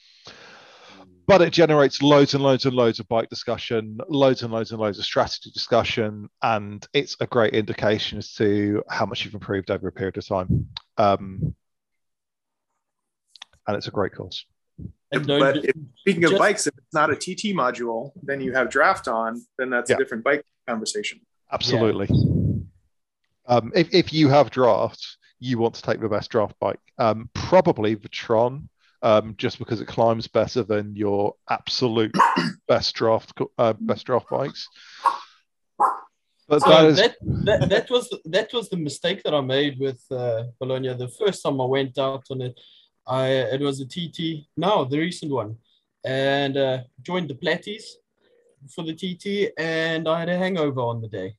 [1.33, 4.79] But it generates loads and loads and loads of bike discussion, loads and loads and
[4.79, 9.71] loads of strategy discussion, and it's a great indication as to how much you've improved
[9.71, 10.69] over a period of time.
[10.99, 11.55] Um,
[13.67, 14.45] and it's a great course.
[15.11, 19.09] But if, speaking of bikes, if it's not a TT module, then you have draft
[19.09, 19.97] on, then that's Yeah.
[19.97, 21.21] a different bike conversation.
[21.51, 22.09] Absolutely.
[23.47, 26.81] Um, if, if you have draft, you want to take the best draft bike.
[26.99, 28.69] Um, probably the Tron,
[29.03, 32.15] um, just because it climbs better than your absolute
[32.69, 34.69] best draft uh, best draft bikes.
[36.49, 39.79] But So that is that, that that was that was the mistake that I made
[39.79, 40.95] with uh, Bologna.
[40.95, 42.59] The first time I went out on it,
[43.07, 44.47] I it was a TT.
[44.57, 45.57] No, the recent one,
[46.05, 47.85] and uh, joined the Platties
[48.75, 51.37] for the TT, and I had a hangover on the day.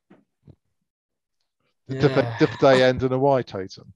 [1.88, 2.38] did, the, Yeah.
[2.40, 3.94] did the day end in a Y totem.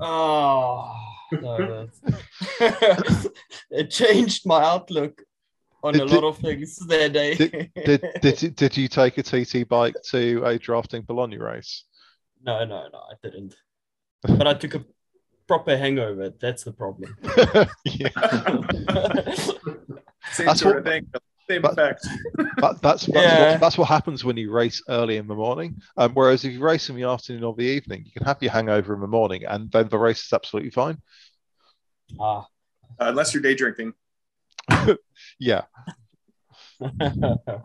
[0.00, 1.88] Oh, no,
[3.70, 5.22] it changed my outlook
[5.82, 7.34] on Did- a lot of things that day.
[7.34, 7.70] Did
[8.20, 11.84] did you- did you take a TT bike to a drafting Bologna race?
[12.42, 13.54] no, no, no, I didn't.
[14.22, 14.84] But I took a
[15.48, 16.30] proper hangover.
[16.30, 17.16] That's the problem.
[20.38, 21.08] That's what- of thing,
[21.48, 22.06] same but- effect.
[22.58, 23.52] But that's that's, Yeah.
[23.52, 25.76] what, that's what happens when you race early in the morning.
[25.96, 28.52] Um, whereas if you race in the afternoon or the evening, you can have your
[28.52, 31.00] hangover in the morning, and then the race is absolutely fine.
[32.18, 32.46] ah.
[32.98, 33.92] Uh, unless you're day drinking.
[35.38, 35.62] Yeah,
[36.80, 37.62] that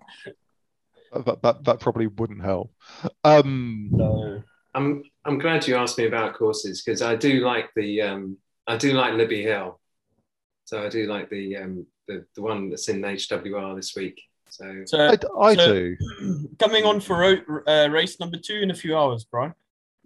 [1.13, 2.73] that, that probably wouldn't help.
[3.23, 4.43] Um, no.
[4.73, 8.77] I'm I'm glad you asked me about courses because I do like the um, I
[8.77, 9.79] do like Libby Hill,
[10.65, 14.21] so I do like the um, the the one that's in HWR this week.
[14.49, 15.97] So So I, I So- do.
[16.59, 17.23] coming on for
[17.69, 19.53] uh, race number two in a few hours, Brian.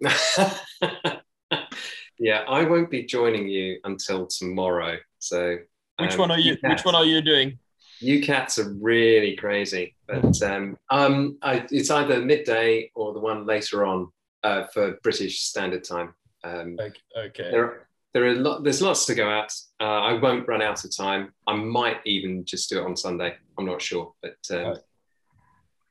[2.18, 4.98] yeah, I won't be joining you until tomorrow.
[5.18, 5.58] So
[5.98, 6.56] Which um, one are you?
[6.62, 7.58] Which one are you doing?
[7.98, 13.46] You cats are really crazy, but um, um, I, it's either midday or the one
[13.46, 14.08] later on
[14.44, 16.14] uh, for British Standard Time.
[16.44, 17.00] Um, Okay.
[17.16, 17.50] okay.
[17.50, 19.52] there, are- there are lot, there's lots to go at.
[19.78, 21.34] Uh, I won't run out of time.
[21.46, 23.34] I might even just do it on Sunday.
[23.58, 24.78] I'm not sure, but um, Right.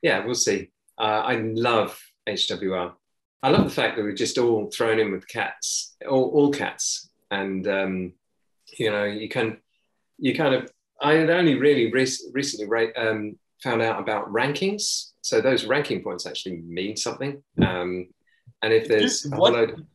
[0.01, 0.71] yeah, we'll see.
[0.97, 2.93] Uh, I love HWR.
[3.43, 7.11] I love the fact that we're just all thrown in with cats, all, all cats,
[7.29, 8.13] and um,
[8.79, 9.57] you know, you can,
[10.17, 10.71] you kind of.
[10.99, 15.11] I had only really rec- recently ra- um, found out about rankings.
[15.21, 17.43] So those ranking points actually mean something.
[17.61, 18.07] Um,
[18.63, 19.85] and if there's Do- what load,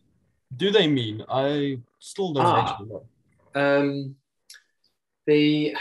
[0.57, 1.25] do they mean?
[1.29, 2.79] I still don't Ah.
[3.55, 4.17] um,
[5.27, 5.75] the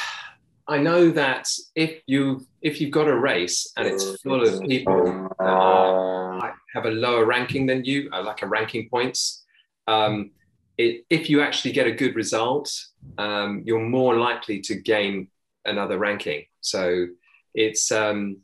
[0.68, 5.02] I know that if you if you've got a race and it's full of people
[5.40, 9.44] that are, have a lower ranking than you, uh, like a ranking points,
[9.88, 10.30] um,
[10.78, 12.72] it, if you actually get a good result,
[13.18, 15.30] um, you're more likely to gain
[15.66, 16.46] another ranking.
[16.62, 17.08] So
[17.56, 18.38] it's um,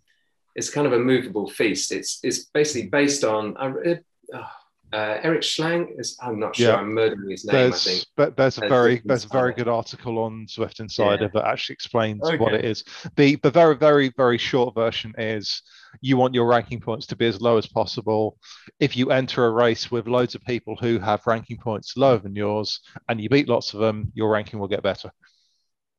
[0.55, 1.91] it's kind of a movable feast.
[1.91, 4.47] It's it's basically based on uh, it- uh,
[4.93, 5.87] uh, Eric Schlang.
[5.97, 6.69] Is I'm not sure.
[6.69, 6.75] Yeah.
[6.75, 7.55] I'm murdering his name.
[7.55, 7.83] I think.
[7.83, 11.29] There's but there's a There's very there's a very good article on Zwift Insider Yeah.
[11.33, 12.83] that actually explains what it is.
[13.15, 15.61] The the very very very short version is
[16.01, 18.37] you want your ranking points to be as low as possible.
[18.79, 22.35] If you enter a race with loads of people who have ranking points lower than
[22.35, 25.11] yours and you beat lots of them, your ranking will get better.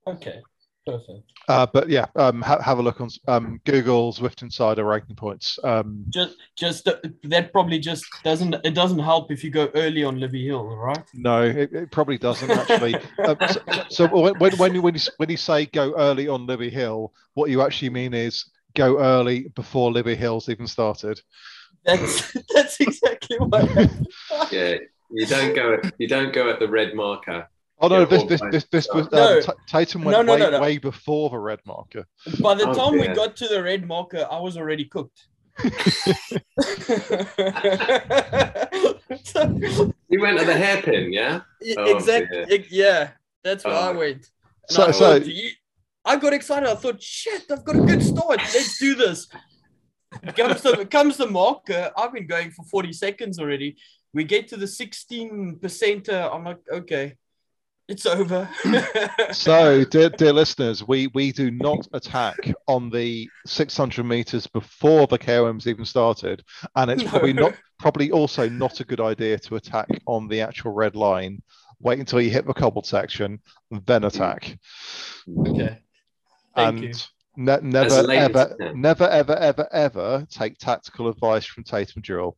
[0.07, 0.41] Okay.
[0.87, 1.33] Perfect.
[1.49, 5.59] Uh, but yeah, um, ha- have a look on um, Google Zwift Insider ranking points.
[5.65, 8.55] Um, Just, just uh, that probably just doesn't.
[8.65, 11.05] It doesn't help if you go early on Libby Hill, right?
[11.15, 12.95] no, it, it probably doesn't actually.
[13.19, 16.47] Uh, so, so when when when you, when you when you say go early on
[16.47, 18.45] Libby Hill, what you actually mean is
[18.75, 21.21] go early before Libby Hill's even started.
[21.85, 23.69] That's that's exactly what.
[24.53, 24.77] Yeah,
[25.11, 25.75] you don't go.
[25.75, 27.49] At, you don't go at the red marker.
[27.79, 28.51] Oh no, Yeah, this all this fine.
[28.51, 29.39] this, this was No.
[29.39, 30.61] um, Tatum No, went no, way, no, no.
[30.61, 32.07] way before the red marker.
[32.41, 35.27] By the Oh, time we got to the red marker, I was already cooked.
[39.23, 41.41] So- You went to the hairpin, yeah.
[41.77, 42.45] Oh, exactly.
[42.51, 43.11] ex- Yeah,
[43.45, 43.99] that's where I Oh.
[43.99, 44.27] went.
[44.69, 45.57] And So- I, so- thought, "Ye-
[46.05, 46.69] I got excited.
[46.69, 48.39] I thought, shit, I've got a good start.
[48.39, 49.29] Let's do this.
[50.37, 51.91] Comes the comes the marker.
[51.97, 53.77] I've been going for 40 seconds already.
[54.15, 56.33] We get to the 16 percenter.
[56.33, 57.17] I'm like, okay,
[57.89, 58.49] it's over.
[59.33, 62.37] So, dear, dear listeners, we we do not attack
[62.69, 66.43] on the 600 meters before the KOM's even started,
[66.77, 67.11] and it's No.
[67.11, 71.43] probably not probably also not a good idea to attack on the actual red line.
[71.81, 73.41] Wait until you hit the cobbled section,
[73.85, 74.59] then attack.
[75.47, 75.79] okay.
[76.55, 76.93] Thank and you.
[77.39, 82.37] Ne- never, late ever, you never, ever, ever, ever take tactical advice from Tatum Jewell,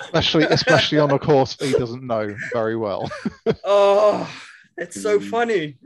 [0.00, 3.10] especially, especially on a course he doesn't know very well.
[3.64, 4.30] oh,
[4.76, 5.28] that's so Mm.
[5.30, 5.76] funny.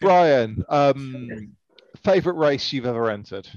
[0.00, 1.52] Brian, um,
[2.04, 3.48] favorite race you've ever entered?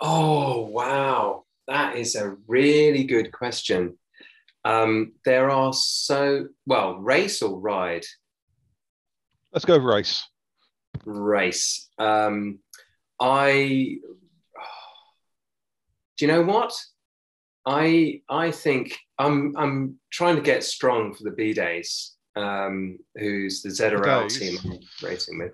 [0.00, 1.44] Oh, wow.
[1.66, 3.98] That is a really good question.
[4.64, 8.04] Um, there are so, well, race or ride?
[9.52, 10.22] Let's go race.
[11.06, 11.88] Race.
[11.98, 12.58] Um,
[13.20, 13.98] I,
[16.16, 16.74] do you know what?
[17.64, 22.12] I I think I'm I'm trying to get strong for the Bidets.
[22.36, 24.38] Um, who's the ZRL days?
[24.38, 25.52] team I'm racing with?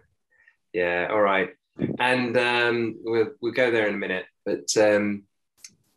[0.73, 1.51] Yeah, all right.
[1.99, 4.27] And um, we'll we'll go there in a minute.
[4.45, 5.23] But um,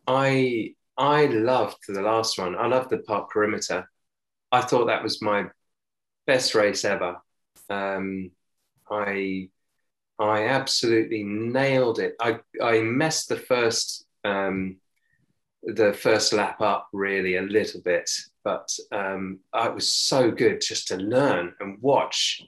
[0.06, 2.56] I I loved the last one.
[2.56, 3.88] I loved the park perimeter.
[4.50, 5.46] I thought that was my
[6.26, 7.16] best race ever.
[7.68, 8.30] Um,
[8.90, 9.48] I
[10.18, 12.16] I absolutely nailed it.
[12.20, 14.76] I I messed the first um,
[15.62, 18.10] the first lap up really a little bit,
[18.44, 22.42] but um, it was so good just to learn and watch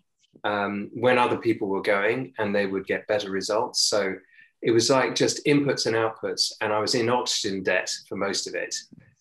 [0.45, 3.83] um, when other people were going and they would get better results.
[3.83, 4.15] So
[4.63, 8.47] it was like just inputs and outputs, and I was in oxygen debt for most
[8.47, 8.75] of it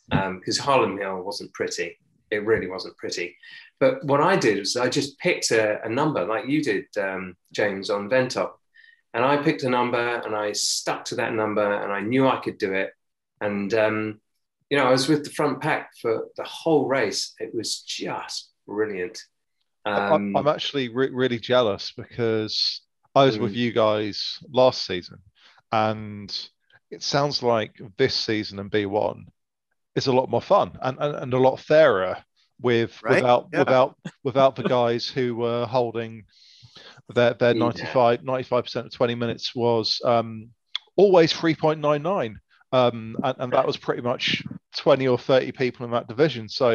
[0.10, 1.98] because Harlem Hill wasn't pretty.
[2.32, 3.38] It really wasn't pretty.
[3.80, 7.36] But what I did was I just picked a, a number like you did, um,
[7.54, 8.52] James, on Ventop.
[9.14, 12.38] And I picked a number and I stuck to that number and I knew I
[12.38, 12.92] could do it.
[13.42, 14.22] And, um,
[14.70, 17.34] you know, I was with the front pack for the whole race.
[17.40, 19.24] It was just brilliant.
[19.86, 22.82] Um, I'm actually re- really jealous because
[23.16, 23.58] I was with Mm.
[23.58, 25.20] you guys last season,
[25.72, 26.30] and
[26.92, 29.26] it sounds like this season and B1
[29.98, 32.18] is a lot more fun and, and, and a lot fairer
[32.62, 33.16] with Right?
[33.16, 33.60] without Yeah.
[33.60, 36.24] without without the guys who were holding
[37.14, 37.66] their their Yeah.
[37.66, 40.50] 95 95% of 20 minutes was um,
[40.96, 42.36] always 3.99
[42.74, 44.44] um, and, and that was pretty much
[44.78, 46.70] 20 or 30 people in that division so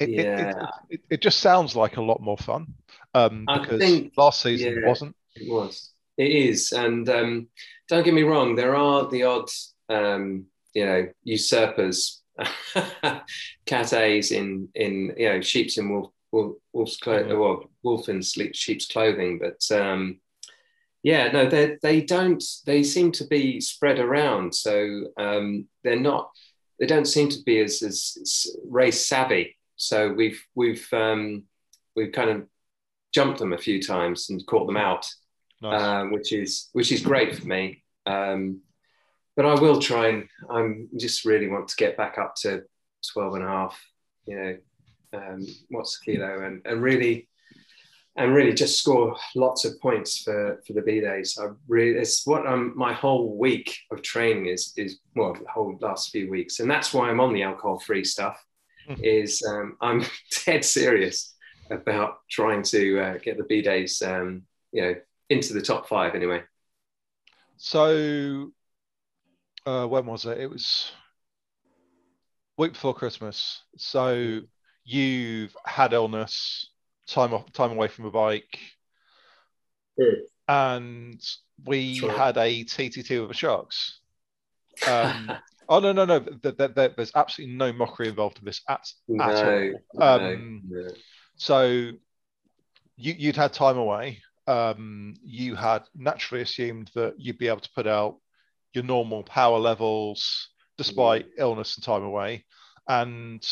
[0.00, 0.56] it, it, it,
[0.90, 2.66] it, it just sounds like a lot more fun
[3.14, 4.88] um, because think- last season yeah.
[4.88, 5.14] wasn't.
[5.36, 5.92] It was.
[6.16, 6.72] It is.
[6.72, 7.48] And um,
[7.88, 9.48] don't get me wrong, there are the odd,
[9.88, 12.22] um, you know, usurpers,
[13.66, 17.36] cat A's in, in, you know, sheep's and wolf, wolf, wolf's clothing, Yeah.
[17.36, 19.38] well, wolf in sleep, sheep's clothing.
[19.38, 20.20] But um,
[21.02, 24.54] yeah, no, they, they don't, they seem to be spread around.
[24.54, 26.30] So um, they're not,
[26.80, 29.56] they don't seem to be as, as, as race savvy.
[29.76, 31.44] So we've, we've, um,
[31.94, 32.46] we've kind of
[33.12, 35.06] jumped them a few times and caught them out
[35.62, 35.80] Nice.
[35.80, 37.84] uh, which is which is great for me.
[38.06, 38.60] Um,
[39.36, 42.62] but I will try and I'm just really want to get back up to
[43.12, 43.80] 12 and a half,
[44.26, 44.56] you know,
[45.12, 47.28] um, what's the kilo and, and really
[48.16, 51.40] and really just score lots of points for for the Bidets.
[51.40, 55.76] I really it's what I'm my whole week of training is is well the whole
[55.80, 58.42] last few weeks, and that's why I'm on the alcohol free stuff.
[58.88, 59.00] Mhm.
[59.02, 60.04] Is um, I'm
[60.46, 61.34] dead serious
[61.70, 64.42] about trying to uh, get the Bidets, um,
[64.72, 64.94] you know,
[65.30, 66.42] into the top five anyway.
[67.56, 68.52] So,
[69.66, 70.38] uh, when was it?
[70.38, 70.92] It was
[72.56, 73.62] week before Christmas.
[73.76, 74.40] So
[74.84, 76.70] you've had illness,
[77.06, 78.58] time off, time away from a bike,
[79.98, 80.22] Mm.
[80.48, 81.22] and
[81.64, 82.10] we Sure.
[82.12, 84.00] had a TT2 with the Sharks.
[84.88, 85.30] Um,
[85.68, 86.18] oh no, no, no!
[86.18, 89.80] Th- th- th- there's absolutely no mockery involved in this at, no, at all.
[89.94, 90.88] no, Um, no.
[91.36, 91.62] So
[92.96, 94.20] you you'd had time away.
[94.48, 98.16] Um, you had naturally assumed that you'd be able to put out
[98.74, 102.44] your normal power levels despite illness and time away.
[102.88, 103.42] And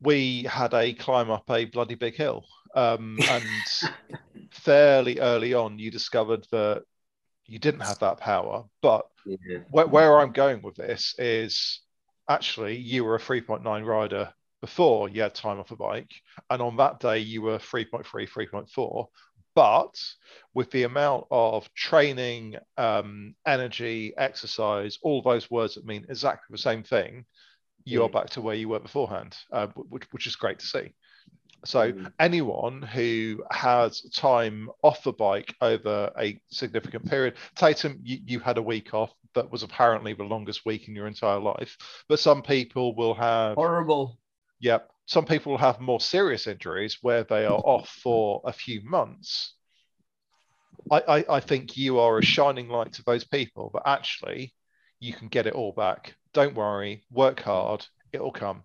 [0.00, 2.44] we had a climb up a bloody big hill.
[2.74, 3.40] Um, and
[4.50, 6.82] fairly early on, you discovered that
[7.46, 8.64] you didn't have that power.
[8.82, 9.58] But Yeah.
[9.70, 11.80] where, where I'm going with this is
[12.28, 16.10] actually you were a 3.9 rider before you had time off a bike,
[16.48, 19.06] and on that day you were 3.3, 3.4.
[19.54, 19.94] But
[20.52, 26.58] with the amount of training, um, energy, exercise, all those words that mean exactly the
[26.58, 27.24] same thing,
[27.84, 28.12] you are Mm.
[28.12, 30.94] back to where you were beforehand, uh, which, which is great to see.
[31.64, 32.12] So Mm.
[32.18, 38.58] anyone who has time off the bike over a significant period, Tatum, you, you had
[38.58, 41.76] a week off that was apparently the longest week in your entire life.
[42.08, 44.18] But some people will have, Horrible.
[44.60, 49.54] yep, some people have more serious injuries where they are off for a few months.
[50.90, 54.54] I, I, I think you are a shining light to those people, but actually,
[55.00, 56.14] you can get it all back.
[56.32, 58.64] Don't worry, work hard, it'll come.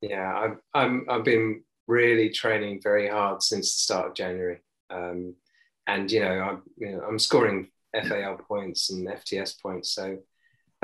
[0.00, 4.60] Yeah, I've I'm, I've been really training very hard since the start of January.
[4.90, 5.34] Um,
[5.86, 10.18] and you know, I'm, you know, I'm scoring FAL points and FTS points, so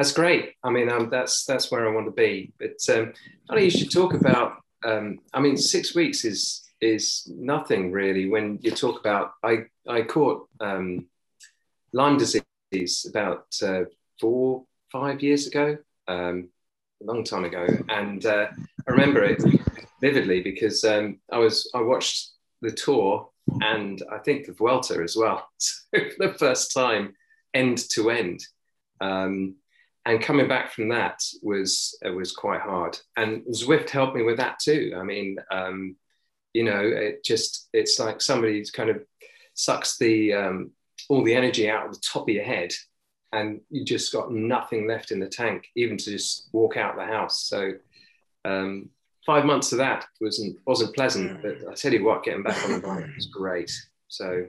[0.01, 0.55] that's great.
[0.64, 2.55] I mean, um, that's that's where I want to be.
[2.59, 3.12] But um,
[3.46, 4.57] funny you should talk about.
[4.82, 9.32] Um, I mean, six weeks is is nothing really when you talk about.
[9.44, 11.05] I I caught um,
[11.92, 13.82] Lyme disease about uh,
[14.18, 15.76] four five years ago,
[16.09, 16.48] um,
[17.03, 18.46] a long time ago, and uh,
[18.88, 19.42] I remember it
[20.01, 22.30] vividly because um, I was I watched
[22.62, 23.28] the tour
[23.61, 25.46] and I think the Vuelta as well.
[25.59, 27.12] So for the first time,
[27.53, 28.40] end to end.
[29.03, 29.57] Um,
[30.07, 32.98] and coming back from that was uh, was quite hard.
[33.16, 34.94] And Zwift helped me with that too.
[34.96, 35.96] I mean, um,
[36.53, 39.05] you know, it just it's like somebody's kind of
[39.55, 40.70] sucks the um,
[41.09, 42.72] all the energy out of the top of your head,
[43.32, 47.05] and you just got nothing left in the tank, even to just walk out the
[47.05, 47.46] house.
[47.46, 47.72] So
[48.44, 48.88] um,
[49.26, 52.72] five months of that wasn't wasn't pleasant, but I tell you what, getting back on
[52.72, 53.70] the bike was great.
[54.09, 54.46] So,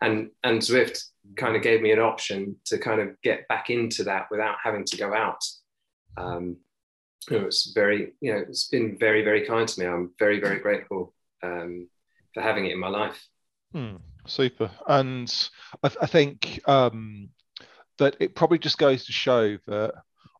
[0.00, 1.04] and and Zwift
[1.36, 4.84] kind of gave me an option to kind of get back into that without having
[4.84, 5.42] to go out.
[6.16, 6.58] Um,
[7.30, 9.86] it was very, you know, it's been very, very kind to me.
[9.86, 11.88] I'm very, very grateful um,
[12.32, 13.20] for having it in my life.
[13.72, 14.70] Hmm, super.
[14.86, 15.32] And
[15.82, 17.30] I, I think um,
[17.98, 19.94] that it probably just goes to show that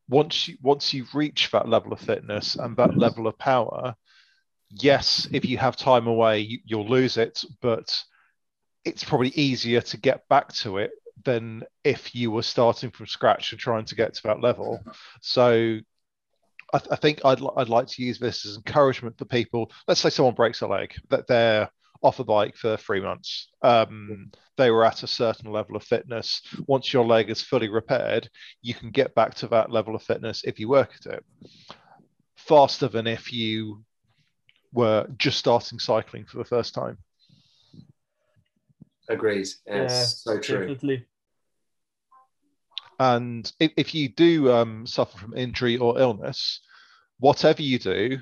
[0.08, 3.96] once you once you reach that level of fitness and that level of power,
[4.70, 8.00] yes, if you have time away, you, you'll lose it, but
[8.86, 10.92] it's probably easier to get back to it
[11.24, 14.80] than if you were starting from scratch and trying to get to that level.
[15.20, 15.78] So
[16.72, 19.70] I, th- I think I'd, I'd like to use this as encouragement for people.
[19.88, 21.68] Let's say someone breaks a leg, that they're
[22.02, 23.48] off a bike for three months.
[23.62, 26.42] Um, they were at a certain level of fitness.
[26.66, 28.28] Once your leg is fully repaired,
[28.62, 31.24] you can get back to that level of fitness if you work at it
[32.36, 33.82] faster than if you
[34.72, 36.98] were just starting cycling for the first time.
[39.08, 39.48] Agreed.
[39.66, 40.58] Yeah, Yeah, so true.
[40.58, 41.06] Definitely.
[42.98, 46.60] And if, if you do um, suffer from injury or illness,
[47.18, 48.18] whatever you do,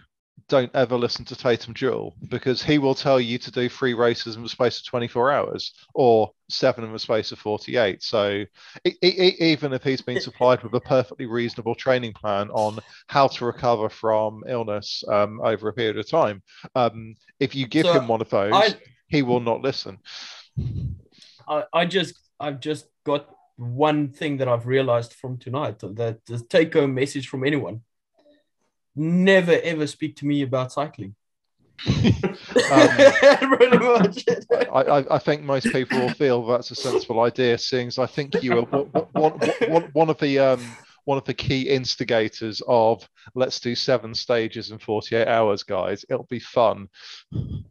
[0.49, 4.37] don't ever listen to Tatum Jewell because he will tell you to do three races
[4.37, 8.03] in the space of 24 hours or seven in the space of 48.
[8.03, 8.45] So
[8.85, 13.29] e- e- even if he's been supplied with a perfectly reasonable training plan on how
[13.29, 16.43] to recover from illness um, over a period of time,
[16.75, 18.77] um, if you give So him one of those, I-
[19.09, 19.99] he will not listen.
[21.49, 26.41] I, I just I've just got one thing that I've realized from tonight that the
[26.49, 27.83] take home message from anyone.
[28.97, 31.15] Never ever speak to me about cycling.
[31.87, 31.95] Much.
[34.73, 38.07] I, I, I think most people will feel that's a sensible idea, seeing as I
[38.07, 39.33] think you are one, one,
[39.69, 40.65] one, one of the um,
[41.05, 46.05] one of the key instigators of let's do seven stages in 48 hours, guys.
[46.09, 46.89] It'll be fun.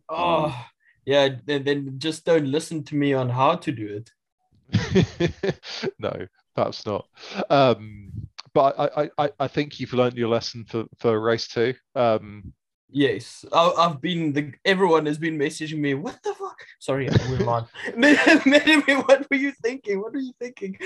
[0.10, 0.66] oh,
[1.06, 1.30] yeah.
[1.46, 5.56] Then, then just don't listen to me on how to do it.
[6.00, 7.08] no, perhaps not.
[7.50, 8.12] Um,
[8.54, 11.74] but I, I, I, I think you've learned your lesson for, for race two.
[11.96, 12.54] Um,
[12.96, 14.34] Yes, I, I've been.
[14.34, 15.96] The, everyone has been messaging me.
[15.96, 16.60] What the fuck?
[16.80, 17.68] Sorry, I went on.
[17.98, 20.00] Me, what were you thinking?
[20.00, 20.78] What were you thinking?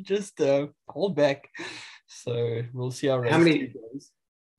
[0.00, 1.48] Just uh, hold back.
[2.06, 3.18] So we'll see how.
[3.18, 4.12] race many- two goes.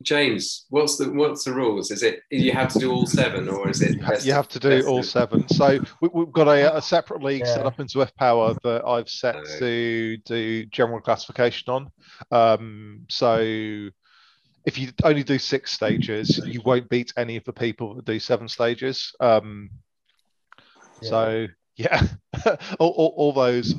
[0.04, 1.90] James, what's the what's the rules?
[1.90, 4.60] Is it you have to do all seven, or is it best you have to
[4.60, 5.48] do all of- seven.
[5.50, 9.10] So we, we've got a, a separate league set up in Zwift Power that I've
[9.10, 9.60] set Okay.
[9.60, 11.90] to do general classification on.
[12.32, 13.90] Um, so
[14.66, 18.20] if you only do six stages, you won't beat any of the people that do
[18.20, 19.14] seven stages.
[19.20, 19.70] Um,
[21.02, 22.02] So yeah,
[22.80, 23.74] all, all, all those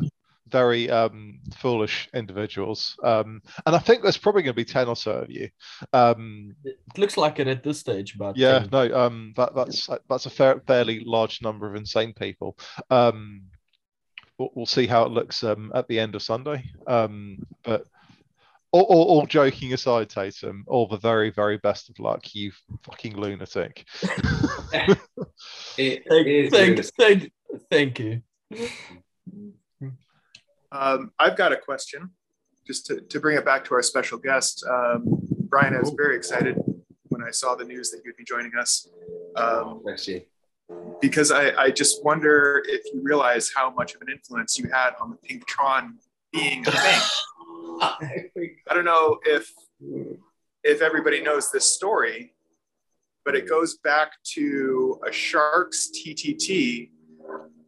[0.51, 2.97] very um, foolish individuals.
[3.03, 5.49] Um, and I think there's probably going to be 10 or so of you.
[5.93, 10.27] Um, It looks like it at this stage, but yeah, no, um, that, that's that's
[10.27, 12.59] a fair, fairly large number of insane people.
[12.91, 13.43] Um,
[14.39, 16.65] we'll, we'll see how it looks um, at the end of Sunday.
[16.87, 17.87] Um, but
[18.73, 23.17] all, all, all joking aside, Tatum, all the very, very best of luck, you fucking
[23.17, 23.87] lunatic.
[25.79, 27.33] It, Thank, thank, thank,
[27.71, 28.23] thank you.
[30.71, 32.11] Um, I've got a question,
[32.67, 34.65] just to, to bring it back to our special guest.
[34.69, 35.05] Um,
[35.49, 36.57] Brian, I was very excited
[37.09, 38.89] when I saw the news that you'd be joining us
[39.37, 39.83] um,
[41.01, 44.91] because I, I just wonder if you realize how much of an influence you had
[45.01, 45.95] on the Pinktron
[46.33, 47.01] being a thing.
[48.69, 49.53] I don't know if
[50.65, 52.35] if everybody knows this story,
[53.25, 56.91] but it goes back to a Sharks TTT,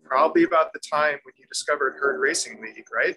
[0.04, 3.16] probably about the time when discovered Herd Racing League, right?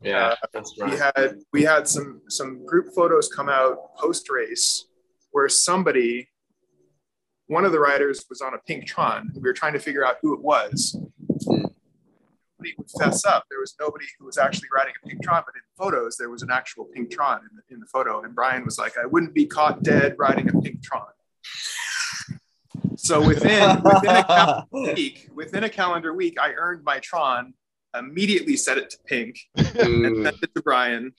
[0.00, 4.86] Yeah, uh, that's we had we had some some group photos come out post race
[5.32, 6.28] where somebody
[7.48, 9.32] one of the riders was on a pink Tron.
[9.34, 10.96] We were trying to figure out who it was.
[11.48, 13.44] Nobody would fess up.
[13.50, 16.42] There was nobody who was actually riding a pink Tron, but in photos, there was
[16.42, 18.22] an actual pink Tron in the, in the photo.
[18.22, 21.06] And Brian was like, I wouldn't be caught dead riding a pink Tron.
[22.98, 27.54] So within within a calendar week, within a calendar week, I earned my Tron,
[27.96, 31.12] immediately set it to pink, and Mm, sent it to Brian,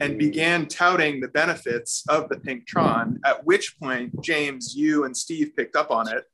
[0.00, 3.18] and began touting the benefits of the pink Tron.
[3.24, 6.24] At which point, James, you and Steve picked up on it.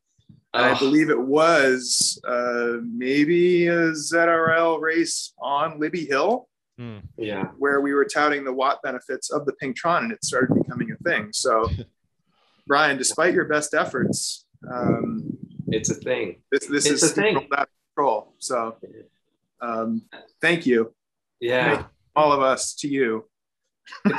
[0.52, 6.48] And I believe it was uh, maybe a ZRL race on Libby Hill
[6.78, 6.98] Hmm.
[7.16, 7.44] yeah.
[7.56, 10.90] where we were touting the watt benefits of the pink Tron, and it started becoming
[10.90, 11.28] a thing.
[11.32, 11.70] So,
[12.66, 15.36] Brian, despite your best efforts, um,
[15.68, 16.42] It's a thing.
[16.52, 17.48] this this It's is a thing.
[17.56, 18.34] out control.
[18.38, 18.76] So,
[19.60, 20.02] um,
[20.40, 20.94] thank you,
[21.40, 21.84] Yeah.
[22.14, 23.28] all of us, to you.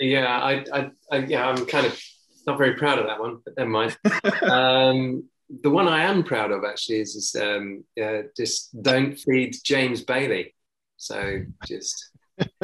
[0.00, 0.26] Yeah.
[0.50, 1.98] I, I, I, yeah, I'm kind of
[2.46, 3.98] not very proud of that one, but never mind.
[4.42, 5.24] um,
[5.62, 10.02] the one I am proud of actually is, is um, uh, just don't feed James
[10.04, 10.54] Bailey.
[10.96, 12.10] So just.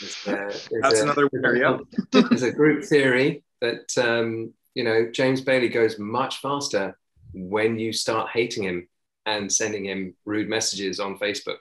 [0.00, 1.54] just, uh, there's That's a- another winner.
[1.56, 1.78] Yeah.
[2.10, 6.96] there's a group theory that um, you know James Bailey goes much faster
[7.32, 8.88] when you start hating him
[9.26, 11.58] and sending him rude messages on Facebook.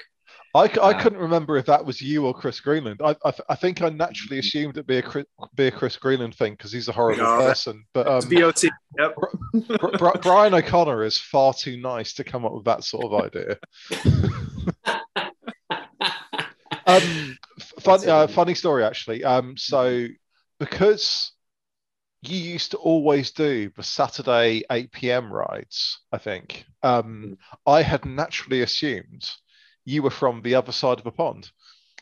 [0.56, 3.02] I Uh, couldn't remember if that was you or Chris Greenland.
[3.04, 5.98] I, I, th- I think I naturally assumed it'd be a Chris, be a Chris
[5.98, 7.84] Greenland thing because he's a horrible No, person.
[7.92, 8.64] But um, BOT.
[9.00, 9.16] Yep.
[9.16, 13.24] Br- Br- Brian O'Conner is far too nice to come up with that sort of
[13.26, 13.58] idea.
[16.86, 17.38] Um,
[17.80, 19.24] fun, uh, funny story actually.
[19.24, 20.06] Um, so
[20.60, 21.32] because
[22.28, 25.32] you used to always do the Saturday 8 p.m.
[25.32, 26.66] rides, I think.
[26.82, 29.30] Um, I had naturally assumed
[29.86, 31.52] you were from the other side of the pond.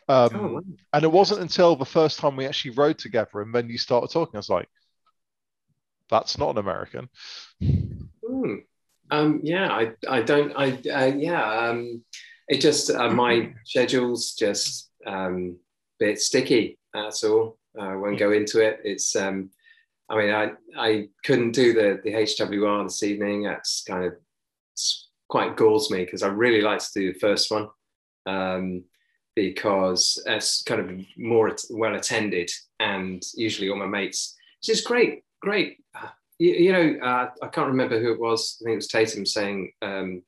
[0.07, 0.61] Um, Oh, wow.
[0.93, 4.11] and it wasn't until the first time we actually rode together and then you started
[4.11, 4.67] talking, I was like,
[6.09, 7.09] that's not an American.
[7.61, 8.55] Hmm.
[9.09, 12.03] Um, yeah, I, I don't, I, uh, yeah, um,
[12.47, 15.57] it just, uh, my schedule's just um,
[16.01, 16.77] a bit sticky.
[16.93, 17.57] That's all.
[17.79, 18.81] I won't go into it.
[18.83, 19.49] It's, um,
[20.11, 23.43] I mean, I, I couldn't do the, the HWR this evening.
[23.43, 24.13] That's kind of
[24.73, 27.69] it's quite galls me because I really like to do the first one
[28.25, 28.83] um,
[29.37, 32.51] because it's kind of more well attended
[32.81, 35.77] and usually all my mates, which is great, great.
[36.39, 38.57] You, you know, uh, I can't remember who it was.
[38.61, 40.23] I think it was Tatum saying um,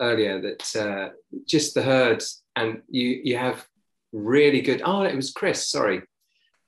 [0.00, 1.08] earlier that uh,
[1.46, 2.22] just the herd
[2.54, 3.66] and you you have
[4.12, 4.82] really good.
[4.84, 5.66] Oh, it was Chris.
[5.68, 6.02] Sorry,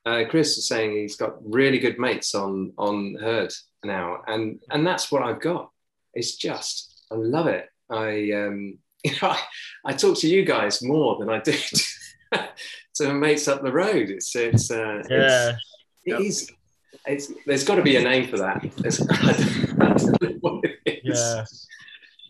[0.06, 3.52] uh, Chris is saying he's got really good mates on on herd
[3.84, 5.70] now, and and that's what I've got.
[6.14, 7.68] It's just I love it.
[7.90, 9.40] I um, you know I,
[9.84, 11.52] I talk to you guys more than I do
[12.32, 12.48] to,
[12.94, 14.10] to mates up the road.
[14.10, 15.52] It's it's uh, Yeah.
[16.04, 16.50] it's, it is.
[17.06, 18.62] It's, there's got to be a name for that.
[18.84, 19.32] It's, I
[19.96, 21.18] don't, know what it is.
[21.18, 21.44] Yeah.
[21.44, 21.46] But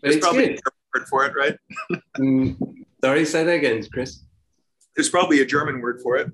[0.01, 0.59] There's it's probably a good.
[0.59, 2.01] German word for it, right?
[2.17, 4.23] Mm, sorry, say that again, Chris.
[4.95, 6.31] There's probably a German word for it.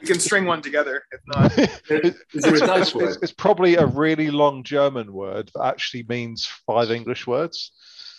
[0.00, 1.02] You can string one together.
[1.12, 1.58] If not,
[2.32, 3.02] Is there a Dutch it's, word?
[3.04, 7.72] it's- it's probably a really long German word that actually means five English words.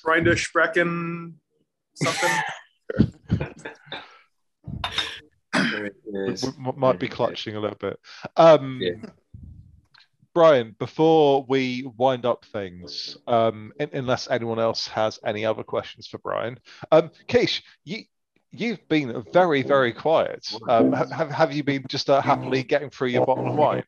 [0.06, 1.36] Freunde sprechen
[1.96, 2.32] something.
[5.54, 8.00] There We, we might be clutching a little bit.
[8.38, 9.10] Um, Yeah.
[10.36, 16.08] Brian, before we wind up things, um, un- unless anyone else has any other questions
[16.08, 16.60] for Brian,
[16.92, 18.04] um, Keish, you
[18.52, 20.52] you've been very very quiet.
[20.68, 23.84] Um, have have you been just uh, happily getting through your bottle of wine?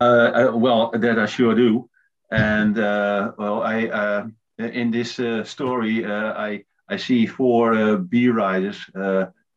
[0.00, 1.88] Uh, uh, well, that I sure do.
[2.30, 4.26] And uh, well, I uh,
[4.58, 8.78] in this uh, story, I I see four B riders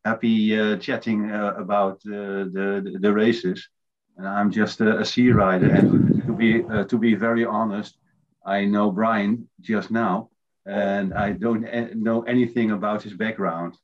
[0.03, 3.69] happy chatting about the the races,
[4.17, 5.69] and I'm just a, a C rider.
[5.69, 7.97] And to be to be very honest,
[8.45, 10.30] I know Brian just now,
[10.65, 13.75] and I don't know anything about his background.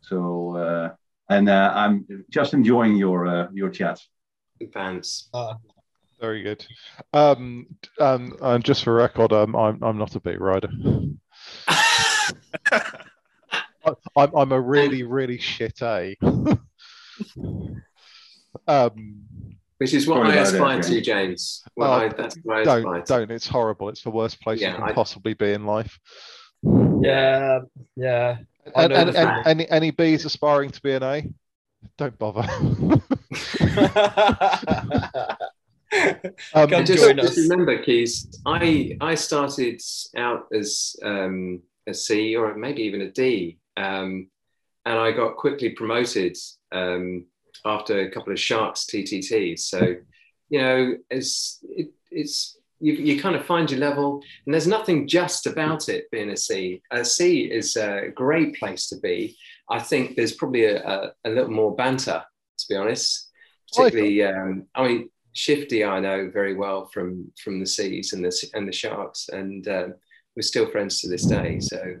[0.00, 0.94] So uh,
[1.28, 4.00] and uh, I'm just enjoying your uh, your chat.
[4.72, 5.30] Fans.
[6.20, 6.66] Very good.
[7.12, 7.66] Um,
[8.00, 10.70] um, and just for record, um, I'm I'm not a big rider.
[11.68, 12.82] I-
[14.16, 16.16] I'm I'm a really really shit A.
[18.66, 19.22] um,
[19.78, 21.06] Which is what Sorry I about that, aspire to, James.
[21.06, 21.62] James.
[21.76, 23.02] Well, Oh, I, that's what I don't to.
[23.06, 23.30] don't.
[23.30, 23.88] It's horrible.
[23.88, 25.98] It's the worst place Yeah, you can I- possibly be in life.
[27.00, 27.60] Yeah.
[27.94, 28.38] Yeah.
[28.74, 31.26] And, and, and any any B's aspiring to be an A,
[31.96, 32.40] don't bother.
[36.54, 39.80] um, Come just, join just remember, Keys, I I started
[40.16, 44.28] out as um, a C or maybe even a D, um,
[44.84, 46.36] and I got quickly promoted
[46.72, 47.24] um,
[47.64, 49.60] after a couple of Sharks TTTs.
[49.60, 49.96] So
[50.50, 55.08] you know, it's it, it's you, you kind of find your level, and there's nothing
[55.08, 56.82] just about it being a C.
[56.90, 59.36] A C is a great place to be.
[59.68, 62.22] I think there's probably a, a, a little more banter,
[62.58, 63.30] to be honest.
[63.74, 68.50] Particularly, um, I mean, Shifty, I know very well from from the Seas and the
[68.54, 69.94] and the Sharks, and um,
[70.34, 71.60] we're still friends to this day.
[71.60, 71.96] So,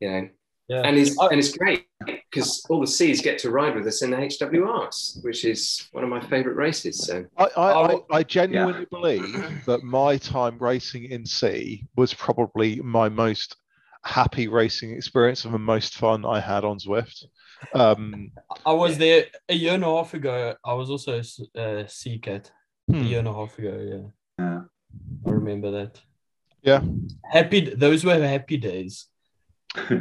[0.00, 0.28] you know,
[0.68, 0.82] Yeah.
[0.82, 4.10] and it's and it's great because all the C's get to ride with us in
[4.10, 7.06] the HWRs, which is one of my favourite races.
[7.06, 12.12] So, I, I, I, Oh, I genuinely believe that my time racing in C was
[12.12, 13.56] probably my most
[14.04, 17.24] happy racing experience and the most fun I had on Zwift.
[17.72, 18.30] Um,
[18.64, 20.54] I was there a year and a half ago.
[20.64, 21.22] I was also
[21.54, 22.50] a sea cat
[22.88, 24.12] a hmm, year and a half ago.
[24.38, 24.60] Yeah, Yeah.
[25.26, 26.00] I remember that.
[26.62, 26.82] Yeah.
[27.24, 27.74] happy.
[27.74, 29.06] Those were happy days.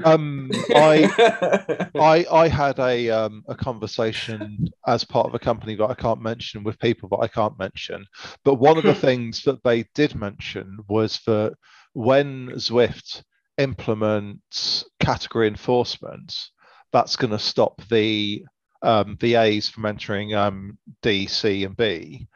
[0.03, 5.89] Um, I I I had a um, a conversation as part of a company that
[5.89, 8.05] I can't mention with people that I can't mention.
[8.43, 11.55] But one of the things that they did mention was that
[11.93, 13.23] when Zwift
[13.57, 16.35] implements category enforcement,
[16.91, 18.43] that's going to stop the
[18.81, 22.27] um, VAs from entering um, D, C, and B.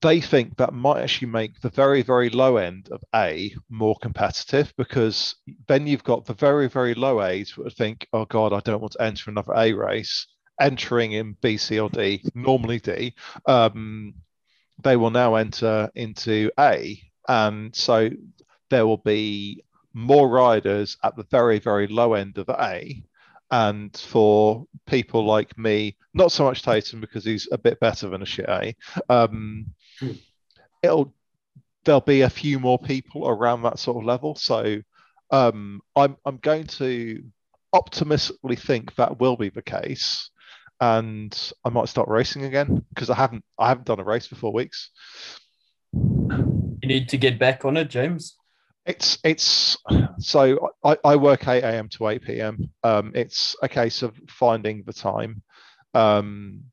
[0.00, 4.72] They think that might actually make the very, very low end of A more competitive
[4.76, 5.34] because
[5.68, 8.92] then you've got the very, very low A's who think, oh God, I don't want
[8.94, 10.26] to enter another A race,
[10.60, 13.14] entering in B, C, or D, normally D.
[13.46, 14.14] Um,
[14.82, 17.00] they will now enter into A.
[17.28, 18.10] And so
[18.70, 23.04] there will be more riders at the very, very low end of A.
[23.50, 28.22] And for people like me, not so much Tatum because he's a bit better than
[28.22, 28.74] a shit A.
[29.08, 29.66] Um,
[30.82, 31.14] it'll
[31.84, 34.34] there'll be a few more people around that sort of level.
[34.34, 34.80] So
[35.30, 37.22] um, I'm I'm going to
[37.72, 40.30] optimistically think that will be the case,
[40.80, 44.36] and I might start racing again because I haven't I haven't done a race for
[44.36, 44.90] four weeks.
[45.92, 48.36] You need to get back on it, James.
[48.86, 49.78] It's it's
[50.18, 51.88] so I, I work 8 a.m.
[51.90, 52.70] to 8 p.m.
[52.82, 55.42] Um, it's a case of finding the time.
[55.94, 56.64] Um,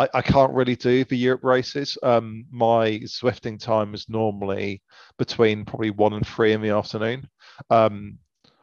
[0.00, 1.96] I, I can't really do the Europe races.
[2.02, 4.82] Um, my Zwifting time is normally
[5.18, 7.28] between probably one and three in the afternoon.
[7.70, 8.18] Um,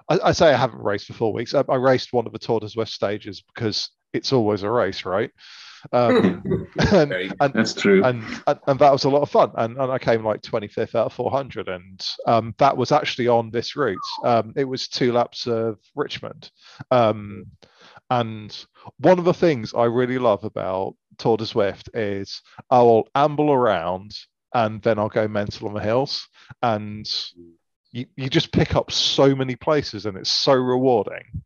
[0.10, 1.54] I, I say I haven't raced for four weeks.
[1.54, 5.06] I, I raced one of the Tour de Zwift stages because it's always a race,
[5.06, 5.32] right?
[5.92, 8.04] Um, and, and, That's true.
[8.04, 9.52] and, and and that was a lot of fun.
[9.56, 13.50] And, and i came like 25th out of 400 and um, that was actually on
[13.52, 13.98] this route.
[14.24, 16.52] Um, it was two laps of richmond.
[16.92, 17.46] Um,
[18.10, 18.66] and
[18.98, 23.52] one of the things i really love about tour de zwift is i will amble
[23.52, 24.16] around
[24.54, 26.28] and then i'll go mental on the hills.
[26.62, 27.08] And
[27.92, 31.44] you, you just pick up so many places and it's so rewarding.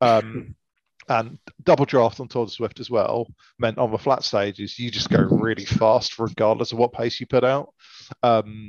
[0.00, 0.54] Um,
[1.08, 3.26] and double draft on Tour de Zwift as well
[3.58, 7.26] meant on the flat stages you just go really fast regardless of what pace you
[7.26, 7.72] put out.
[8.22, 8.68] Um,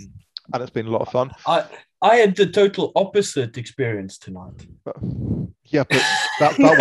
[0.54, 1.32] and it's been a lot of fun.
[1.46, 1.66] I
[2.02, 4.68] I had the total opposite experience tonight.
[4.84, 4.98] but,
[5.66, 6.04] yeah but
[6.40, 6.78] that, that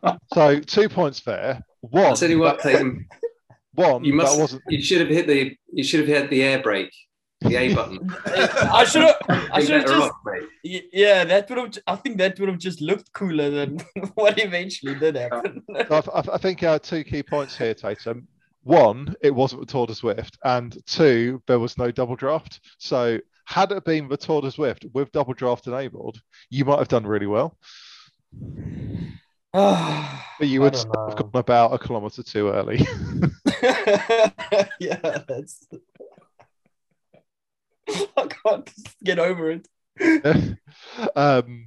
[0.00, 1.64] wasn't so two points there.
[1.80, 3.08] One I'll tell you what, that, Clayton,
[3.72, 6.42] one you must that wasn't you should have hit the you should have had the
[6.42, 6.94] air brake,
[7.40, 8.10] the A button.
[8.26, 9.16] I should have.
[9.52, 10.10] I should have just.
[10.10, 10.16] off,
[10.62, 11.78] Yeah, that would have.
[11.86, 13.78] I think that would have just looked cooler than
[14.14, 15.62] what eventually did happen.
[15.74, 18.26] I, I, I think uh, two key points here, Tatum.
[18.62, 22.60] One, it wasn't the Tour de Zwift, and two, there was no double draft.
[22.78, 26.20] So, had it been the Tour de Zwift with double draft enabled,
[26.50, 27.56] you might have done really well,
[29.52, 32.78] but but you would have gone about a kilometre too early.
[34.80, 35.66] yeah, that's.
[38.16, 38.70] I can't
[39.04, 39.68] get over it.
[41.16, 41.66] um,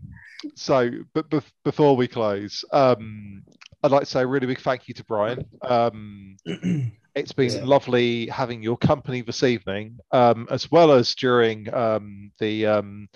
[0.55, 3.43] so, but bef- before we close, um,
[3.83, 5.45] I'd like to say a really big thank you to Brian.
[5.61, 6.37] Um,
[7.15, 7.63] it's been Yeah.
[7.63, 13.09] lovely having your company this evening, um, as well as during um, the um,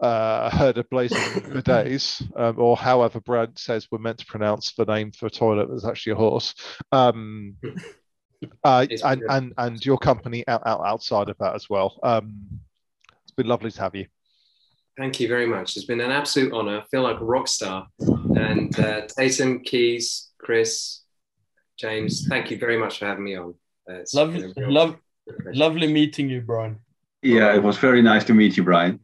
[0.00, 1.22] uh, herd of blazing
[1.64, 5.68] days, um, or however Brad says we're meant to pronounce the name for a toilet
[5.70, 6.54] that's actually a horse.
[8.64, 11.98] Uh, and, and and your company out, out outside of that as well.
[12.02, 12.60] Um,
[13.22, 14.06] it's been lovely to have you.
[14.96, 15.76] Thank you very much.
[15.76, 16.80] It's been an absolute honor.
[16.80, 17.86] I feel like a rock star.
[17.98, 21.02] And uh, Tatum, Keys, Chris,
[21.78, 23.54] James, thank you very much for having me on.
[23.88, 24.96] Uh, it's Love, been a real love,
[25.52, 26.78] lovely meeting you, Brian.
[27.22, 29.00] Yeah, it was very nice to meet you, Brian.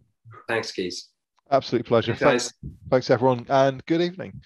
[0.49, 1.09] Thanks, Keys.
[1.51, 2.15] Absolute pleasure.
[2.15, 2.53] Thanks, guys.
[2.63, 4.41] Thanks, thanks everyone, and good evening.